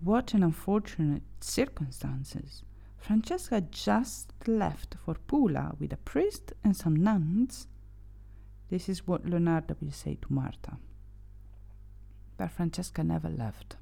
What 0.00 0.34
an 0.34 0.42
unfortunate 0.42 1.22
circumstances. 1.40 2.64
Francesca 2.98 3.62
just 3.62 4.34
left 4.46 4.96
for 5.02 5.14
Pula 5.14 5.74
with 5.80 5.94
a 5.94 5.96
priest 5.96 6.52
and 6.62 6.76
some 6.76 6.96
nuns. 6.96 7.66
This 8.68 8.90
is 8.90 9.06
what 9.06 9.24
Leonarda 9.24 9.74
will 9.80 9.90
say 9.90 10.18
to 10.20 10.30
Marta. 10.30 10.76
But 12.42 12.50
Francesca 12.50 13.04
never 13.04 13.28
left. 13.28 13.76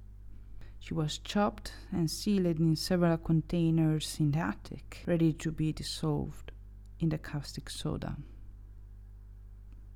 She 0.81 0.93
was 0.93 1.17
chopped 1.17 1.73
and 1.91 2.11
sealed 2.11 2.61
in 2.61 2.77
several 2.77 3.17
containers 3.17 4.21
in 4.21 4.33
the 4.33 4.41
attic, 4.41 5.03
ready 5.07 5.33
to 5.33 5.51
be 5.51 5.73
dissolved 5.73 6.53
in 6.99 7.09
the 7.09 7.17
caustic 7.17 7.71
soda. 7.71 8.19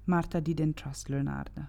Marta 0.07 0.41
didn't 0.41 0.79
trust 0.79 1.11
Leonarda 1.11 1.69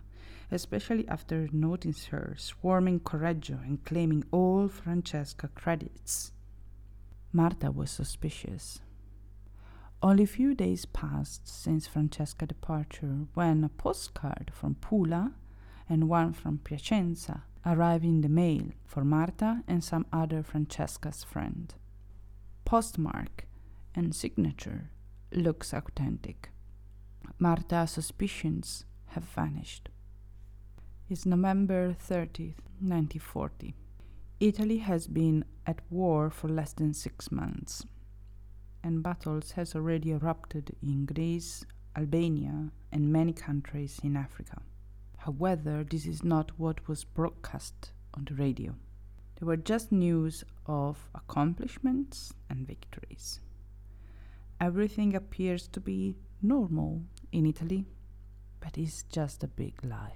especially 0.50 1.06
after 1.10 1.50
noticing 1.52 2.12
her 2.12 2.34
swarming 2.38 3.02
Correggio 3.02 3.60
and 3.66 3.84
claiming 3.84 4.24
all 4.32 4.70
Francesca 4.70 5.50
credits. 5.50 6.32
Marta 7.34 7.72
was 7.72 7.92
suspicious. 7.92 8.80
Only 10.02 10.24
a 10.24 10.28
few 10.28 10.54
days 10.54 10.86
passed 10.86 11.46
since 11.46 11.88
Francesca's 11.88 12.48
departure 12.48 13.26
when 13.34 13.66
a 13.66 13.70
postcard 13.70 14.52
from 14.54 14.76
Pula 14.76 15.34
and 15.90 16.10
one 16.10 16.34
from 16.34 16.60
Piacenza 16.60 17.44
arrived 17.66 18.06
in 18.06 18.22
the 18.22 18.30
mail 18.30 18.70
for 18.86 19.04
Marta 19.04 19.64
and 19.68 19.84
some 19.84 20.06
other 20.14 20.44
Francesca's 20.44 21.24
friend. 21.24 21.74
Postmark 22.64 23.48
and 23.94 24.16
signature 24.16 24.90
looks 25.32 25.74
authentic. 25.74 26.50
Marta's 27.40 27.92
suspicions 27.92 28.86
have 29.08 29.24
vanished 29.24 29.90
It's 31.10 31.26
November 31.26 31.96
30th, 32.00 32.62
1940. 32.80 33.76
Italy 34.40 34.78
has 34.80 35.08
been 35.08 35.46
at 35.66 35.82
war 35.90 36.30
for 36.30 36.50
less 36.50 36.74
than 36.74 36.94
six 36.94 37.32
months, 37.32 37.86
and 38.84 39.02
battles 39.02 39.52
has 39.52 39.76
already 39.76 40.12
erupted 40.12 40.76
in 40.82 41.06
Greece, 41.06 41.66
Albania, 41.96 42.72
and 42.92 43.12
many 43.12 43.34
countries 43.34 44.00
in 44.04 44.18
Africa. 44.18 44.62
However, 45.26 45.84
this 45.84 46.06
is 46.06 46.24
not 46.24 46.52
what 46.60 46.88
was 46.88 47.04
broadcast 47.04 47.94
on 48.14 48.26
the 48.26 48.36
radio. 48.36 48.76
There 49.36 49.48
were 49.48 49.58
just 49.58 49.92
news 49.92 50.44
of 50.68 51.10
accomplishments 51.16 52.32
and 52.48 52.68
victories. 52.68 53.40
Everything 54.62 55.16
appears 55.16 55.68
to 55.70 55.80
be 55.80 56.16
normal 56.44 57.02
in 57.32 57.48
Italy, 57.48 57.88
but 58.60 58.78
it's 58.78 59.02
just 59.02 59.44
a 59.44 59.48
big 59.48 59.84
lie. 59.84 60.14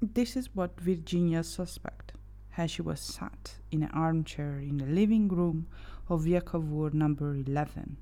This 0.00 0.36
is 0.36 0.54
what 0.54 0.80
Virginia 0.80 1.42
suspected 1.42 2.18
as 2.56 2.70
she 2.70 2.82
was 2.82 3.00
sat 3.00 3.56
in 3.72 3.82
an 3.82 3.90
armchair 3.90 4.60
in 4.60 4.76
the 4.76 4.86
living 4.86 5.26
room 5.26 5.66
of 6.08 6.22
Via 6.22 6.40
Cavour 6.40 6.90
number 6.90 7.34
11 7.34 7.96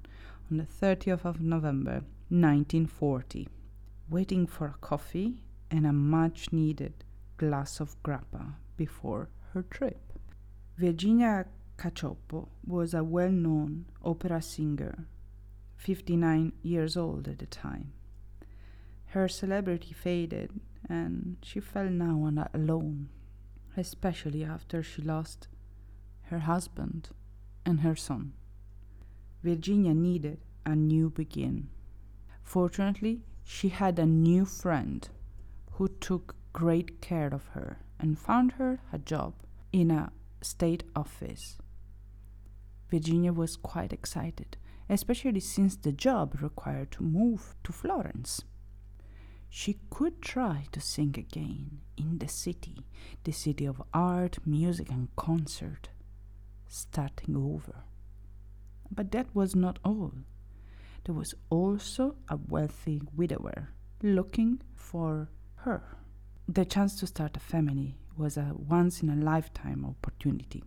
on 0.51 0.59
the 0.59 0.65
30th 0.65 1.25
of 1.25 1.41
November 1.41 2.03
1940, 2.29 3.49
waiting 4.11 4.47
for 4.47 4.67
a 4.67 4.79
coffee 4.83 5.41
and 5.71 5.87
a 5.87 5.93
much 5.93 6.53
needed 6.53 7.05
glass 7.37 7.81
of 7.81 8.01
grappa 8.03 8.55
before 8.77 9.29
her 9.53 9.63
trip. 9.63 10.13
Virginia 10.77 11.47
Cacioppo 11.79 12.49
was 12.67 12.95
a 12.95 13.05
well 13.05 13.31
known 13.31 13.87
opera 14.03 14.41
singer, 14.43 15.07
59 15.77 16.53
years 16.63 16.97
old 16.97 17.29
at 17.29 17.39
the 17.39 17.47
time. 17.47 17.93
Her 19.07 19.29
celebrity 19.29 19.93
faded 19.93 20.51
and 20.89 21.37
she 21.43 21.61
felt 21.61 21.91
now 21.91 22.25
and 22.27 22.47
alone, 22.55 23.09
especially 23.77 24.45
after 24.45 24.83
she 24.83 25.03
lost 25.03 25.49
her 26.25 26.41
husband 26.41 27.11
and 27.65 27.81
her 27.81 27.97
son. 27.97 28.33
Virginia 29.43 29.95
needed 29.95 30.39
a 30.65 30.75
new 30.75 31.11
begin. 31.11 31.69
Fortunately, 32.43 33.23
she 33.45 33.69
had 33.69 33.99
a 33.99 34.07
new 34.07 34.45
friend 34.45 35.09
who 35.77 35.89
took 35.89 36.35
great 36.55 37.03
care 37.03 37.29
of 37.35 37.49
her 37.49 37.79
and 38.01 38.19
found 38.19 38.53
her 38.53 38.81
a 38.93 38.99
job 38.99 39.35
in 39.73 39.91
a 39.91 40.11
state 40.41 40.83
office. 40.95 41.59
Virginia 42.91 43.31
was 43.31 43.57
quite 43.57 43.93
excited, 43.93 44.57
especially 44.89 45.41
since 45.41 45.77
the 45.77 45.93
job 45.93 46.41
required 46.41 46.91
to 46.91 47.03
move 47.03 47.55
to 47.63 47.73
Florence. 47.73 48.43
She 49.51 49.79
could 49.91 50.23
try 50.23 50.65
to 50.73 50.81
sing 50.81 51.15
again 51.19 51.81
in 51.97 52.19
the 52.19 52.29
city, 52.29 52.87
the 53.25 53.33
city 53.33 53.67
of 53.67 53.83
art, 53.93 54.39
music, 54.47 54.91
and 54.91 55.15
concert, 55.15 55.91
starting 56.69 57.37
over. 57.37 57.85
But 58.91 59.11
that 59.13 59.35
was 59.35 59.55
not 59.55 59.79
all. 59.85 60.13
There 61.05 61.15
was 61.15 61.35
also 61.51 62.17
a 62.29 62.39
wealthy 62.49 63.03
widower 63.15 63.71
looking 64.03 64.63
for 64.75 65.29
her. 65.67 65.83
The 66.49 66.65
chance 66.65 66.95
to 67.01 67.09
start 67.09 67.37
a 67.37 67.41
family 67.41 67.97
was 68.17 68.37
a 68.37 68.53
once 68.55 69.03
in 69.03 69.11
a 69.11 69.17
lifetime 69.17 69.85
opportunity. 69.85 70.63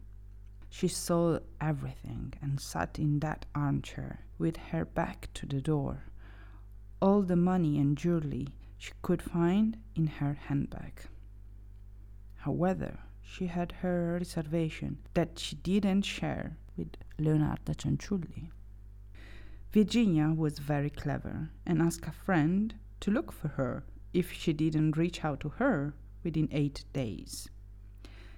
She 0.69 0.89
sold 0.89 1.39
everything 1.61 2.33
and 2.41 2.59
sat 2.59 2.99
in 2.99 3.21
that 3.21 3.45
armchair 3.55 4.25
with 4.37 4.57
her 4.57 4.83
back 4.83 5.29
to 5.35 5.45
the 5.45 5.61
door. 5.61 6.03
All 7.01 7.21
the 7.21 7.37
money 7.37 7.79
and 7.79 7.97
jewelry 7.97 8.49
she 8.77 8.91
could 9.01 9.21
find 9.21 9.77
in 9.95 10.07
her 10.07 10.33
handbag. 10.33 11.03
However, 12.39 12.99
she 13.21 13.47
had 13.47 13.71
her 13.81 14.17
reservation 14.19 14.97
that 15.13 15.39
she 15.39 15.55
didn't 15.55 16.01
share 16.01 16.57
with 16.75 16.97
Leonarda 17.17 17.73
Cianciulli. 17.73 18.49
Virginia 19.71 20.33
was 20.35 20.59
very 20.59 20.89
clever 20.89 21.51
and 21.65 21.81
asked 21.81 22.05
a 22.05 22.11
friend 22.11 22.75
to 22.99 23.11
look 23.11 23.31
for 23.31 23.47
her 23.49 23.85
if 24.13 24.31
she 24.31 24.53
didn't 24.53 24.97
reach 24.97 25.23
out 25.23 25.39
to 25.41 25.49
her 25.49 25.93
within 26.23 26.49
eight 26.51 26.83
days. 26.93 27.49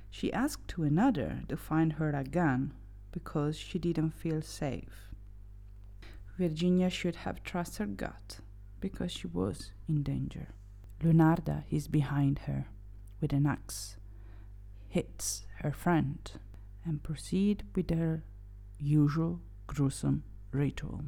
She 0.10 0.34
asked 0.34 0.68
to 0.70 0.84
another 0.84 1.44
to 1.48 1.56
find 1.56 1.94
her 1.94 2.12
a 2.12 2.24
gun 2.24 2.74
because 3.12 3.58
she 3.58 3.80
didn't 3.80 4.12
feel 4.12 4.42
safe. 4.42 5.10
Virginia 6.38 6.90
should 6.90 7.18
have 7.18 7.44
trusted 7.44 7.80
her 7.80 7.86
gut 7.86 8.40
because 8.80 9.12
she 9.12 9.28
was 9.28 9.72
in 9.88 10.04
danger. 10.04 10.50
Leonarda 11.02 11.64
is 11.70 11.88
behind 11.88 12.40
her 12.40 12.68
with 13.20 13.32
an 13.34 13.46
axe, 13.46 13.96
hits 14.90 15.46
her 15.60 15.72
friend, 15.72 16.32
and 16.84 17.04
proceed 17.04 17.64
with 17.76 17.88
their 17.88 18.24
usual 18.80 19.40
gruesome 19.68 20.24
ritual. 20.52 21.06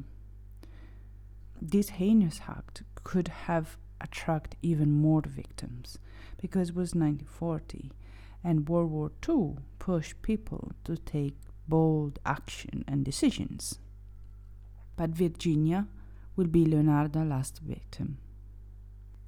This 1.60 1.90
heinous 1.90 2.40
act 2.48 2.82
could 3.02 3.28
have 3.28 3.76
attracted 4.04 4.56
even 4.62 4.92
more 4.92 5.22
victims 5.22 5.98
because 6.40 6.68
it 6.70 6.76
was 6.76 6.94
1940 6.94 7.90
and 8.44 8.68
World 8.68 8.90
War 8.90 9.10
II 9.26 9.56
pushed 9.78 10.20
people 10.22 10.72
to 10.84 10.96
take 10.96 11.36
bold 11.66 12.18
action 12.26 12.84
and 12.86 13.04
decisions. 13.04 13.78
But 14.96 15.10
Virginia 15.10 15.88
will 16.36 16.46
be 16.46 16.64
Leonarda's 16.66 17.26
last 17.26 17.60
victim. 17.60 18.18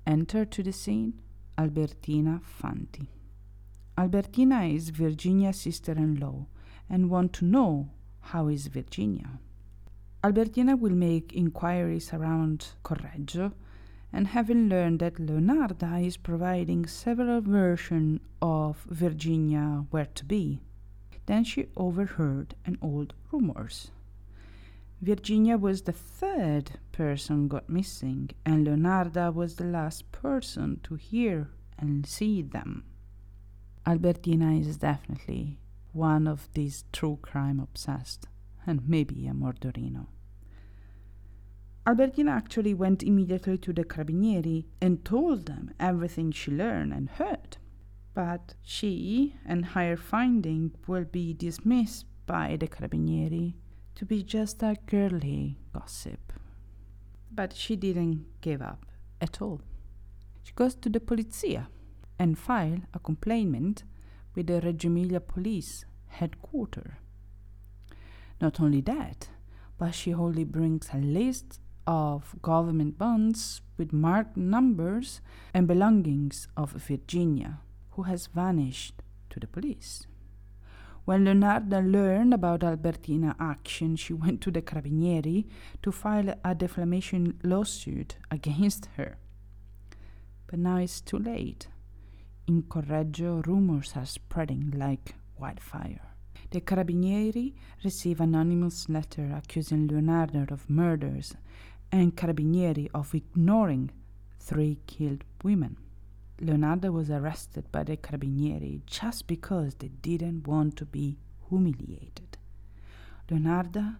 Enter 0.06 0.44
to 0.44 0.62
the 0.62 0.72
scene 0.72 1.14
Albertina 1.58 2.40
Fanti. 2.44 3.08
Albertina 3.98 4.64
is 4.64 4.90
Virginia's 4.90 5.58
sister-in-law 5.58 6.46
and 6.90 7.10
want 7.10 7.32
to 7.32 7.46
know 7.46 7.90
how 8.20 8.48
is 8.48 8.66
Virginia. 8.66 9.40
Albertina 10.22 10.76
will 10.76 10.94
make 10.94 11.32
inquiries 11.32 12.12
around 12.12 12.68
Correggio 12.84 13.52
and 14.12 14.28
having 14.28 14.68
learned 14.68 15.00
that 15.00 15.16
Leonarda 15.16 16.04
is 16.04 16.16
providing 16.16 16.86
several 16.86 17.40
versions 17.40 18.20
of 18.40 18.86
Virginia 18.88 19.84
where 19.90 20.08
to 20.14 20.24
be, 20.24 20.60
then 21.26 21.44
she 21.44 21.66
overheard 21.76 22.54
an 22.64 22.78
old 22.80 23.14
rumors. 23.30 23.90
Virginia 25.02 25.58
was 25.58 25.82
the 25.82 25.92
third 25.92 26.72
person 26.92 27.48
got 27.48 27.68
missing, 27.68 28.30
and 28.44 28.66
Leonarda 28.66 29.32
was 29.34 29.56
the 29.56 29.64
last 29.64 30.10
person 30.10 30.80
to 30.82 30.94
hear 30.94 31.48
and 31.78 32.06
see 32.06 32.40
them. 32.40 32.84
Albertina 33.84 34.52
is 34.54 34.78
definitely 34.78 35.58
one 35.92 36.26
of 36.26 36.48
these 36.54 36.84
true 36.92 37.18
crime 37.20 37.60
obsessed, 37.60 38.26
and 38.66 38.88
maybe 38.88 39.26
a 39.26 39.32
Murderino. 39.32 40.06
Albertina 41.88 42.32
actually 42.32 42.74
went 42.74 43.04
immediately 43.04 43.56
to 43.58 43.72
the 43.72 43.84
Carabinieri 43.84 44.64
and 44.80 45.04
told 45.04 45.46
them 45.46 45.70
everything 45.78 46.32
she 46.32 46.50
learned 46.50 46.92
and 46.92 47.08
heard. 47.08 47.58
But 48.12 48.54
she 48.60 49.36
and 49.46 49.64
her 49.66 49.96
finding 49.96 50.72
will 50.88 51.04
be 51.04 51.32
dismissed 51.32 52.06
by 52.26 52.56
the 52.58 52.66
Carabinieri 52.66 53.54
to 53.94 54.04
be 54.04 54.24
just 54.24 54.64
a 54.64 54.76
girly 54.86 55.58
gossip. 55.72 56.32
But 57.30 57.54
she 57.54 57.76
didn't 57.76 58.26
give 58.40 58.62
up 58.62 58.86
at 59.20 59.40
all. 59.40 59.60
She 60.42 60.52
goes 60.54 60.74
to 60.76 60.88
the 60.88 60.98
Polizia 60.98 61.68
and 62.18 62.36
file 62.36 62.80
a 62.94 62.98
complaint 62.98 63.84
with 64.34 64.48
the 64.48 64.60
Reggio 64.60 64.90
Emilia 64.90 65.20
police 65.20 65.84
headquarters. 66.08 66.94
Not 68.40 68.60
only 68.60 68.80
that, 68.80 69.28
but 69.78 69.94
she 69.94 70.12
only 70.12 70.44
brings 70.44 70.90
a 70.92 70.98
list 70.98 71.60
of 71.86 72.34
government 72.42 72.98
bonds 72.98 73.60
with 73.76 73.92
marked 73.92 74.36
numbers 74.36 75.20
and 75.54 75.68
belongings 75.68 76.48
of 76.56 76.72
Virginia, 76.72 77.60
who 77.92 78.02
has 78.02 78.26
vanished 78.26 79.02
to 79.30 79.40
the 79.40 79.46
police. 79.46 80.06
When 81.04 81.24
Leonarda 81.24 81.80
learned 81.80 82.34
about 82.34 82.64
Albertina's 82.64 83.36
action, 83.38 83.94
she 83.94 84.12
went 84.22 84.40
to 84.40 84.50
the 84.50 84.60
Carabinieri 84.60 85.46
to 85.82 85.92
file 85.92 86.34
a 86.44 86.54
defamation 86.54 87.38
lawsuit 87.44 88.16
against 88.30 88.88
her. 88.96 89.18
But 90.48 90.58
now 90.58 90.78
it's 90.78 91.00
too 91.00 91.18
late. 91.18 91.68
In 92.48 92.62
Correggio, 92.62 93.46
rumors 93.46 93.92
are 93.96 94.06
spreading 94.06 94.72
like 94.76 95.14
wildfire. 95.38 96.00
The 96.50 96.60
Carabinieri 96.60 97.54
receive 97.84 98.20
anonymous 98.20 98.88
letter 98.88 99.32
accusing 99.36 99.88
Leonarda 99.88 100.50
of 100.50 100.70
murders 100.70 101.34
and 102.00 102.14
Carabinieri 102.14 102.88
of 102.94 103.14
ignoring 103.14 103.90
three 104.38 104.78
killed 104.86 105.24
women. 105.42 105.78
Leonarda 106.40 106.92
was 106.92 107.10
arrested 107.10 107.72
by 107.72 107.82
the 107.84 107.96
Carabinieri 107.96 108.84
just 108.84 109.26
because 109.26 109.74
they 109.76 109.88
didn't 109.88 110.46
want 110.46 110.76
to 110.76 110.84
be 110.84 111.16
humiliated. 111.48 112.36
Leonarda 113.28 113.96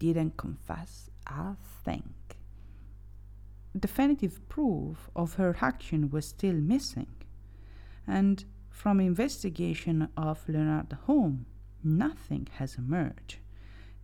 didn't 0.00 0.36
confess 0.36 1.08
a 1.28 1.54
thing. 1.84 2.14
Definitive 3.78 4.48
proof 4.48 5.08
of 5.14 5.34
her 5.34 5.56
action 5.60 6.10
was 6.10 6.26
still 6.26 6.56
missing, 6.56 7.14
and 8.08 8.44
from 8.70 8.98
investigation 8.98 10.08
of 10.16 10.44
Leonarda's 10.48 10.98
home, 11.06 11.46
nothing 11.84 12.48
has 12.58 12.74
emerged, 12.74 13.38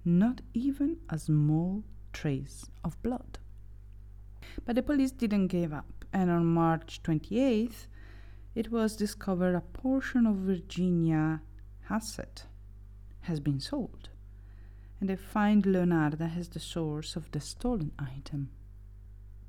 not 0.04 0.42
even 0.54 0.98
a 1.10 1.18
small 1.18 1.82
trace 2.20 2.58
of 2.82 3.00
blood. 3.02 3.38
But 4.64 4.74
the 4.76 4.82
police 4.82 5.12
didn't 5.12 5.48
give 5.48 5.72
up 5.72 5.96
and 6.12 6.30
on 6.30 6.46
March 6.46 7.00
28th, 7.02 7.88
it 8.54 8.72
was 8.72 8.96
discovered 8.96 9.54
a 9.54 9.60
portion 9.60 10.26
of 10.26 10.36
Virginia 10.36 11.42
asset 11.90 12.44
has 13.22 13.38
been 13.38 13.60
sold, 13.60 14.08
and 14.98 15.10
they 15.10 15.16
find 15.16 15.64
Leonarda 15.64 16.38
as 16.38 16.48
the 16.48 16.58
source 16.58 17.16
of 17.16 17.30
the 17.32 17.40
stolen 17.40 17.92
item. 17.98 18.48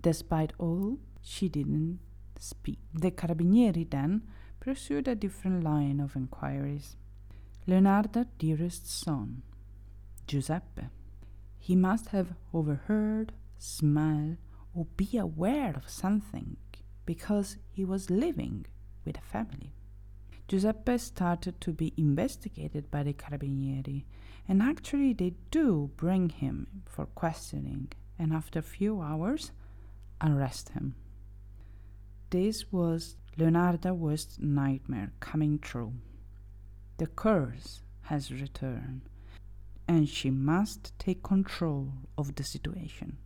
Despite 0.01 0.51
all, 0.57 0.97
she 1.21 1.47
didn't 1.47 1.99
speak. 2.37 2.79
The 2.93 3.11
Carabinieri 3.11 3.89
then 3.89 4.23
pursued 4.59 5.07
a 5.07 5.15
different 5.15 5.63
line 5.63 6.01
of 6.01 6.17
inquiries. 6.17 6.97
Leonarda's 7.65 8.27
dearest 8.37 8.89
son, 8.89 9.41
Giuseppe. 10.27 10.89
He 11.59 11.75
must 11.75 12.07
have 12.07 12.35
overheard, 12.53 13.33
smiled, 13.57 14.37
or 14.73 14.85
be 14.95 15.17
aware 15.17 15.73
of 15.75 15.89
something 15.89 16.57
because 17.05 17.57
he 17.71 17.83
was 17.83 18.09
living 18.09 18.65
with 19.05 19.17
a 19.17 19.21
family. 19.21 19.73
Giuseppe 20.47 20.97
started 20.97 21.59
to 21.61 21.73
be 21.73 21.93
investigated 21.97 22.89
by 22.89 23.03
the 23.03 23.13
Carabinieri, 23.13 24.05
and 24.47 24.61
actually 24.61 25.13
they 25.13 25.33
do 25.51 25.91
bring 25.97 26.29
him 26.29 26.83
for 26.85 27.05
questioning, 27.05 27.91
and 28.17 28.31
after 28.31 28.59
a 28.59 28.63
few 28.63 29.01
hours, 29.01 29.51
arrest 30.21 30.69
him. 30.69 30.95
This 32.29 32.71
was 32.71 33.17
Leonarda's 33.37 33.91
worst 33.91 34.41
nightmare 34.41 35.11
coming 35.19 35.59
true. 35.59 35.93
The 36.97 37.07
curse 37.07 37.81
has 38.03 38.31
returned, 38.31 39.01
and 39.87 40.07
she 40.09 40.29
must 40.29 40.97
take 40.99 41.23
control 41.23 41.93
of 42.17 42.35
the 42.35 42.43
situation. 42.43 43.17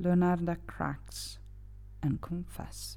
Leonarda 0.00 0.56
cracks 0.66 1.38
and 2.02 2.20
confess. 2.20 2.96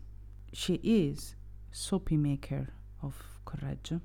She 0.53 0.75
is 0.75 1.35
soapy 1.71 2.17
maker 2.17 2.69
of 3.03 3.39
Correggio. 3.45 4.01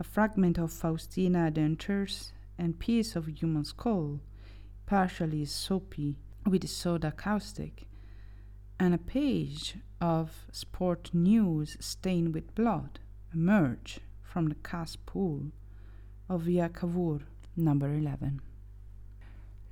A 0.00 0.04
fragment 0.04 0.58
of 0.58 0.72
Faustina 0.72 1.50
dentures 1.50 2.32
and 2.58 2.78
piece 2.78 3.14
of 3.16 3.26
human 3.26 3.64
skull, 3.64 4.20
partially 4.86 5.44
soapy 5.44 6.16
with 6.44 6.68
soda 6.68 7.12
caustic, 7.12 7.86
and 8.78 8.94
a 8.94 8.98
page 8.98 9.76
of 10.00 10.46
sport 10.52 11.10
news 11.12 11.76
stained 11.80 12.34
with 12.34 12.54
blood 12.54 12.98
emerge 13.32 14.00
from 14.22 14.48
the 14.48 14.56
cesspool 14.68 15.50
of 16.28 16.42
Via 16.42 16.68
Cavour, 16.68 17.20
number 17.56 17.92
11. 17.92 18.40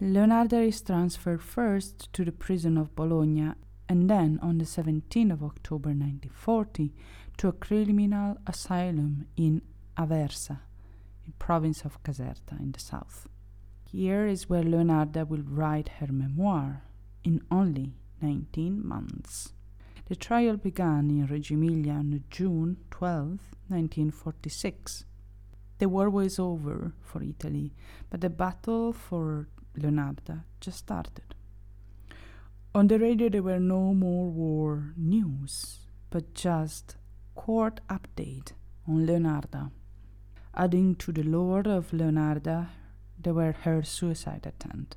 Leonarda 0.00 0.66
is 0.66 0.80
transferred 0.82 1.42
first 1.42 2.12
to 2.12 2.24
the 2.24 2.32
prison 2.32 2.76
of 2.76 2.94
Bologna 2.94 3.52
and 3.88 4.10
then 4.10 4.38
on 4.42 4.58
the 4.58 4.64
17th 4.64 5.32
of 5.32 5.42
October 5.42 5.90
1940 5.90 6.92
to 7.38 7.48
a 7.48 7.52
criminal 7.52 8.36
asylum 8.46 9.26
in 9.36 9.62
Aversa, 9.96 10.58
in 11.24 11.32
province 11.38 11.84
of 11.84 12.02
Caserta 12.02 12.58
in 12.58 12.72
the 12.72 12.80
south. 12.80 13.28
Here 13.90 14.26
is 14.26 14.48
where 14.48 14.62
Leonarda 14.62 15.26
will 15.26 15.42
write 15.42 15.88
her 16.00 16.08
memoir 16.10 16.82
in 17.24 17.42
only 17.50 17.94
19 18.20 18.86
months. 18.86 19.52
The 20.08 20.16
trial 20.16 20.56
began 20.56 21.10
in 21.10 21.26
Reggio 21.26 21.56
Emilia 21.56 21.92
on 21.92 22.22
June 22.30 22.76
12, 22.90 23.40
1946. 23.68 25.04
The 25.78 25.88
war 25.88 26.08
was 26.10 26.38
over 26.38 26.92
for 27.00 27.22
Italy, 27.22 27.72
but 28.10 28.20
the 28.20 28.30
battle 28.30 28.92
for 28.92 29.48
Leonarda 29.76 30.44
just 30.60 30.78
started. 30.78 31.34
On 32.74 32.86
the 32.86 32.98
radio, 32.98 33.28
there 33.28 33.42
were 33.42 33.60
no 33.60 33.94
more 33.94 34.28
war 34.30 34.92
news, 34.96 35.80
but 36.10 36.34
just 36.34 36.96
court 37.34 37.80
update 37.88 38.52
on 38.86 39.06
Leonarda. 39.06 39.70
Adding 40.54 40.94
to 40.96 41.12
the 41.12 41.22
lore 41.22 41.66
of 41.66 41.90
Leonarda, 41.90 42.68
there 43.18 43.34
were 43.34 43.52
her 43.52 43.82
suicide 43.82 44.46
attempt, 44.46 44.96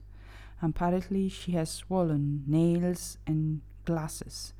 Apparently, 0.62 1.30
she 1.30 1.54
has 1.54 1.70
swollen 1.70 2.44
nails 2.46 3.18
and 3.26 3.62
glasses, 3.86 4.54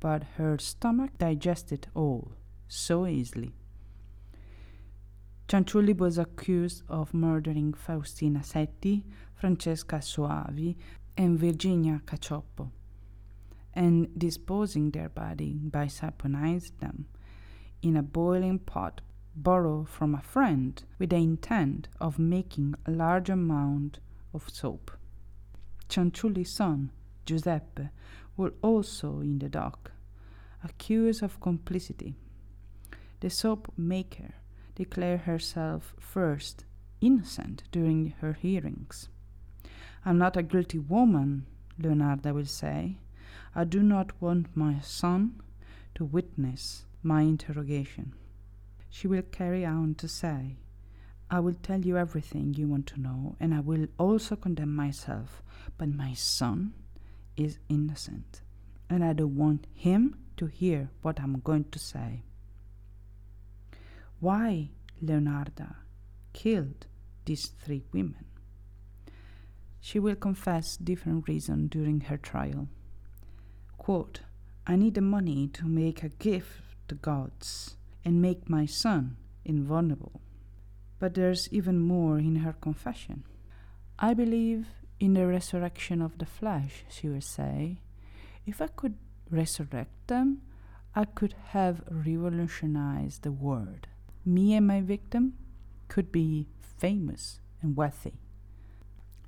but 0.00 0.24
her 0.36 0.58
stomach 0.58 1.16
digested 1.18 1.86
all 1.94 2.32
so 2.66 3.06
easily. 3.06 3.54
Cianciulli 5.50 5.98
was 5.98 6.16
accused 6.16 6.84
of 6.88 7.12
murdering 7.12 7.72
Faustina 7.72 8.38
Setti, 8.38 9.02
Francesca 9.34 9.96
Soavi, 9.96 10.76
and 11.16 11.40
Virginia 11.40 12.00
Cacioppo, 12.06 12.70
and 13.74 14.16
disposing 14.16 14.92
their 14.92 15.08
body 15.08 15.58
by 15.60 15.86
saponizing 15.86 16.78
them 16.78 17.06
in 17.82 17.96
a 17.96 18.02
boiling 18.02 18.60
pot 18.60 19.00
borrowed 19.34 19.88
from 19.88 20.14
a 20.14 20.22
friend 20.22 20.84
with 21.00 21.10
the 21.10 21.16
intent 21.16 21.88
of 22.00 22.16
making 22.16 22.76
a 22.86 22.92
large 22.92 23.28
amount 23.28 23.98
of 24.32 24.48
soap. 24.48 24.92
Cianciulli's 25.88 26.52
son, 26.52 26.92
Giuseppe, 27.26 27.88
was 28.36 28.52
also 28.62 29.18
in 29.18 29.40
the 29.40 29.48
dock, 29.48 29.90
accused 30.62 31.24
of 31.24 31.40
complicity. 31.40 32.14
The 33.18 33.30
soap 33.30 33.72
maker 33.76 34.34
declared 34.80 35.20
herself 35.20 35.94
first 36.00 36.64
innocent 37.02 37.64
during 37.70 38.14
her 38.22 38.32
hearings. 38.32 39.10
I'm 40.06 40.16
not 40.16 40.38
a 40.38 40.42
guilty 40.42 40.78
woman, 40.78 41.44
Leonarda 41.78 42.32
will 42.32 42.46
say. 42.46 42.96
I 43.54 43.64
do 43.64 43.82
not 43.82 44.22
want 44.22 44.56
my 44.56 44.80
son 44.80 45.42
to 45.96 46.06
witness 46.06 46.86
my 47.02 47.20
interrogation. 47.20 48.14
She 48.88 49.06
will 49.06 49.20
carry 49.20 49.66
on 49.66 49.96
to 49.96 50.08
say, 50.08 50.56
I 51.30 51.40
will 51.40 51.58
tell 51.62 51.82
you 51.84 51.98
everything 51.98 52.54
you 52.54 52.66
want 52.66 52.86
to 52.86 53.00
know, 53.00 53.36
and 53.38 53.52
I 53.52 53.60
will 53.60 53.86
also 53.98 54.34
condemn 54.34 54.74
myself, 54.74 55.42
but 55.76 55.90
my 55.90 56.14
son 56.14 56.72
is 57.36 57.58
innocent, 57.68 58.40
and 58.88 59.04
I 59.04 59.12
don't 59.12 59.36
want 59.36 59.66
him 59.74 60.16
to 60.38 60.46
hear 60.46 60.88
what 61.02 61.20
I'm 61.20 61.40
going 61.40 61.64
to 61.64 61.78
say. 61.78 62.22
Why 64.20 64.68
Leonarda 65.02 65.76
killed 66.34 66.86
these 67.24 67.46
three 67.46 67.84
women? 67.90 68.26
She 69.80 69.98
will 69.98 70.14
confess 70.14 70.76
different 70.76 71.26
reasons 71.26 71.70
during 71.70 72.02
her 72.02 72.18
trial. 72.18 72.68
Quote, 73.78 74.20
I 74.66 74.76
need 74.76 74.92
the 74.92 75.00
money 75.00 75.48
to 75.54 75.64
make 75.64 76.02
a 76.02 76.10
gift 76.10 76.60
to 76.88 76.94
gods 76.96 77.76
and 78.04 78.20
make 78.20 78.50
my 78.50 78.66
son 78.66 79.16
invulnerable. 79.42 80.20
But 80.98 81.14
there's 81.14 81.48
even 81.50 81.78
more 81.80 82.18
in 82.18 82.36
her 82.36 82.52
confession. 82.52 83.24
I 83.98 84.12
believe 84.12 84.66
in 84.98 85.14
the 85.14 85.26
resurrection 85.26 86.02
of 86.02 86.18
the 86.18 86.26
flesh, 86.26 86.84
she 86.90 87.08
will 87.08 87.22
say. 87.22 87.78
If 88.44 88.60
I 88.60 88.66
could 88.66 88.96
resurrect 89.30 90.08
them, 90.08 90.42
I 90.94 91.06
could 91.06 91.34
have 91.48 91.82
revolutionized 91.90 93.22
the 93.22 93.32
world. 93.32 93.86
Me 94.24 94.54
and 94.54 94.66
my 94.66 94.80
victim 94.80 95.34
could 95.88 96.12
be 96.12 96.46
famous 96.60 97.40
and 97.62 97.76
wealthy. 97.76 98.20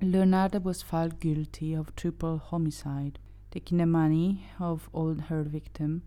Leonarda 0.01 0.61
was 0.61 0.81
found 0.81 1.19
guilty 1.19 1.73
of 1.73 1.95
triple 1.95 2.37
homicide, 2.37 3.17
taking 3.51 3.79
the 3.79 3.85
money 3.85 4.45
of 4.59 4.89
all 4.93 5.15
her 5.15 5.43
victim, 5.43 6.03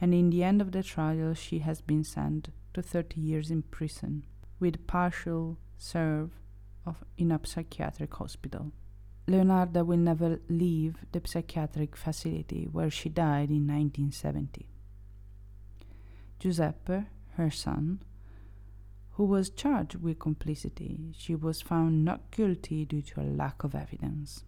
and 0.00 0.14
in 0.14 0.30
the 0.30 0.44
end 0.44 0.60
of 0.60 0.72
the 0.72 0.82
trial 0.82 1.34
she 1.34 1.60
has 1.60 1.80
been 1.80 2.04
sent 2.04 2.50
to 2.74 2.82
30 2.82 3.20
years 3.20 3.50
in 3.50 3.62
prison 3.62 4.24
with 4.60 4.86
partial 4.86 5.58
serve 5.76 6.30
of, 6.86 7.02
in 7.16 7.32
a 7.32 7.40
psychiatric 7.44 8.14
hospital. 8.14 8.72
Leonarda 9.26 9.84
will 9.84 9.96
never 9.98 10.40
leave 10.48 10.96
the 11.12 11.22
psychiatric 11.24 11.96
facility 11.96 12.68
where 12.70 12.90
she 12.90 13.08
died 13.08 13.50
in 13.50 13.66
1970. 13.66 14.66
Giuseppe, 16.38 17.06
her 17.36 17.50
son, 17.50 18.00
who 19.22 19.28
was 19.28 19.50
charged 19.50 19.94
with 19.94 20.18
complicity, 20.18 21.14
she 21.16 21.32
was 21.32 21.62
found 21.62 22.04
not 22.04 22.32
guilty 22.32 22.84
due 22.84 23.00
to 23.00 23.20
a 23.20 23.22
lack 23.22 23.62
of 23.62 23.72
evidence. 23.72 24.42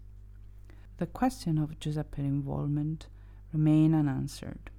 The 0.96 1.06
question 1.06 1.58
of 1.58 1.78
Giuseppe's 1.78 2.18
involvement 2.18 3.06
remained 3.52 3.94
unanswered 3.94 4.70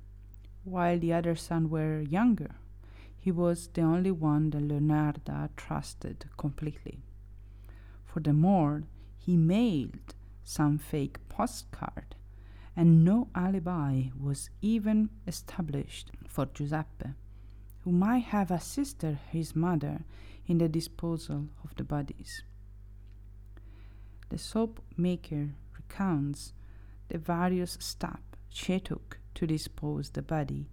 while 0.65 0.99
the 0.99 1.13
other 1.13 1.33
sons 1.33 1.69
were 1.69 2.01
younger. 2.01 2.55
He 3.17 3.31
was 3.31 3.69
the 3.69 3.83
only 3.83 4.11
one 4.11 4.49
that 4.49 4.67
Leonarda 4.67 5.51
trusted 5.55 6.25
completely. 6.35 6.99
Furthermore, 8.03 8.83
he 9.17 9.37
mailed 9.37 10.13
some 10.43 10.77
fake 10.77 11.25
postcard, 11.29 12.15
and 12.75 13.05
no 13.05 13.29
alibi 13.33 14.09
was 14.19 14.49
even 14.61 15.09
established 15.25 16.11
for 16.27 16.47
Giuseppe, 16.47 17.11
who 17.85 17.91
might 17.91 18.23
have 18.23 18.49
assisted 18.49 19.19
his 19.29 19.55
mother 19.55 20.03
in 20.47 20.57
the 20.57 20.67
disposal 20.67 21.45
of 21.63 21.75
the 21.75 21.83
bodies. 21.83 22.43
The 24.29 24.39
soap 24.39 24.81
maker 24.97 25.51
recounts 25.77 26.53
the 27.09 27.19
various 27.19 27.77
steps 27.79 28.23
she 28.49 28.79
took 28.79 29.19
to 29.35 29.45
dispose 29.45 30.09
the 30.09 30.23
body 30.23 30.67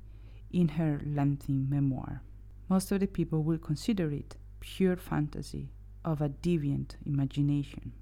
in 0.51 0.69
her 0.69 1.01
lengthy 1.05 1.53
memoir. 1.53 2.23
Most 2.69 2.91
of 2.91 3.01
the 3.01 3.07
people 3.07 3.43
will 3.43 3.59
consider 3.59 4.11
it 4.11 4.37
pure 4.61 4.97
fantasy 4.97 5.69
of 6.05 6.23
a 6.23 6.31
deviant 6.31 6.97
imagination. 7.05 7.93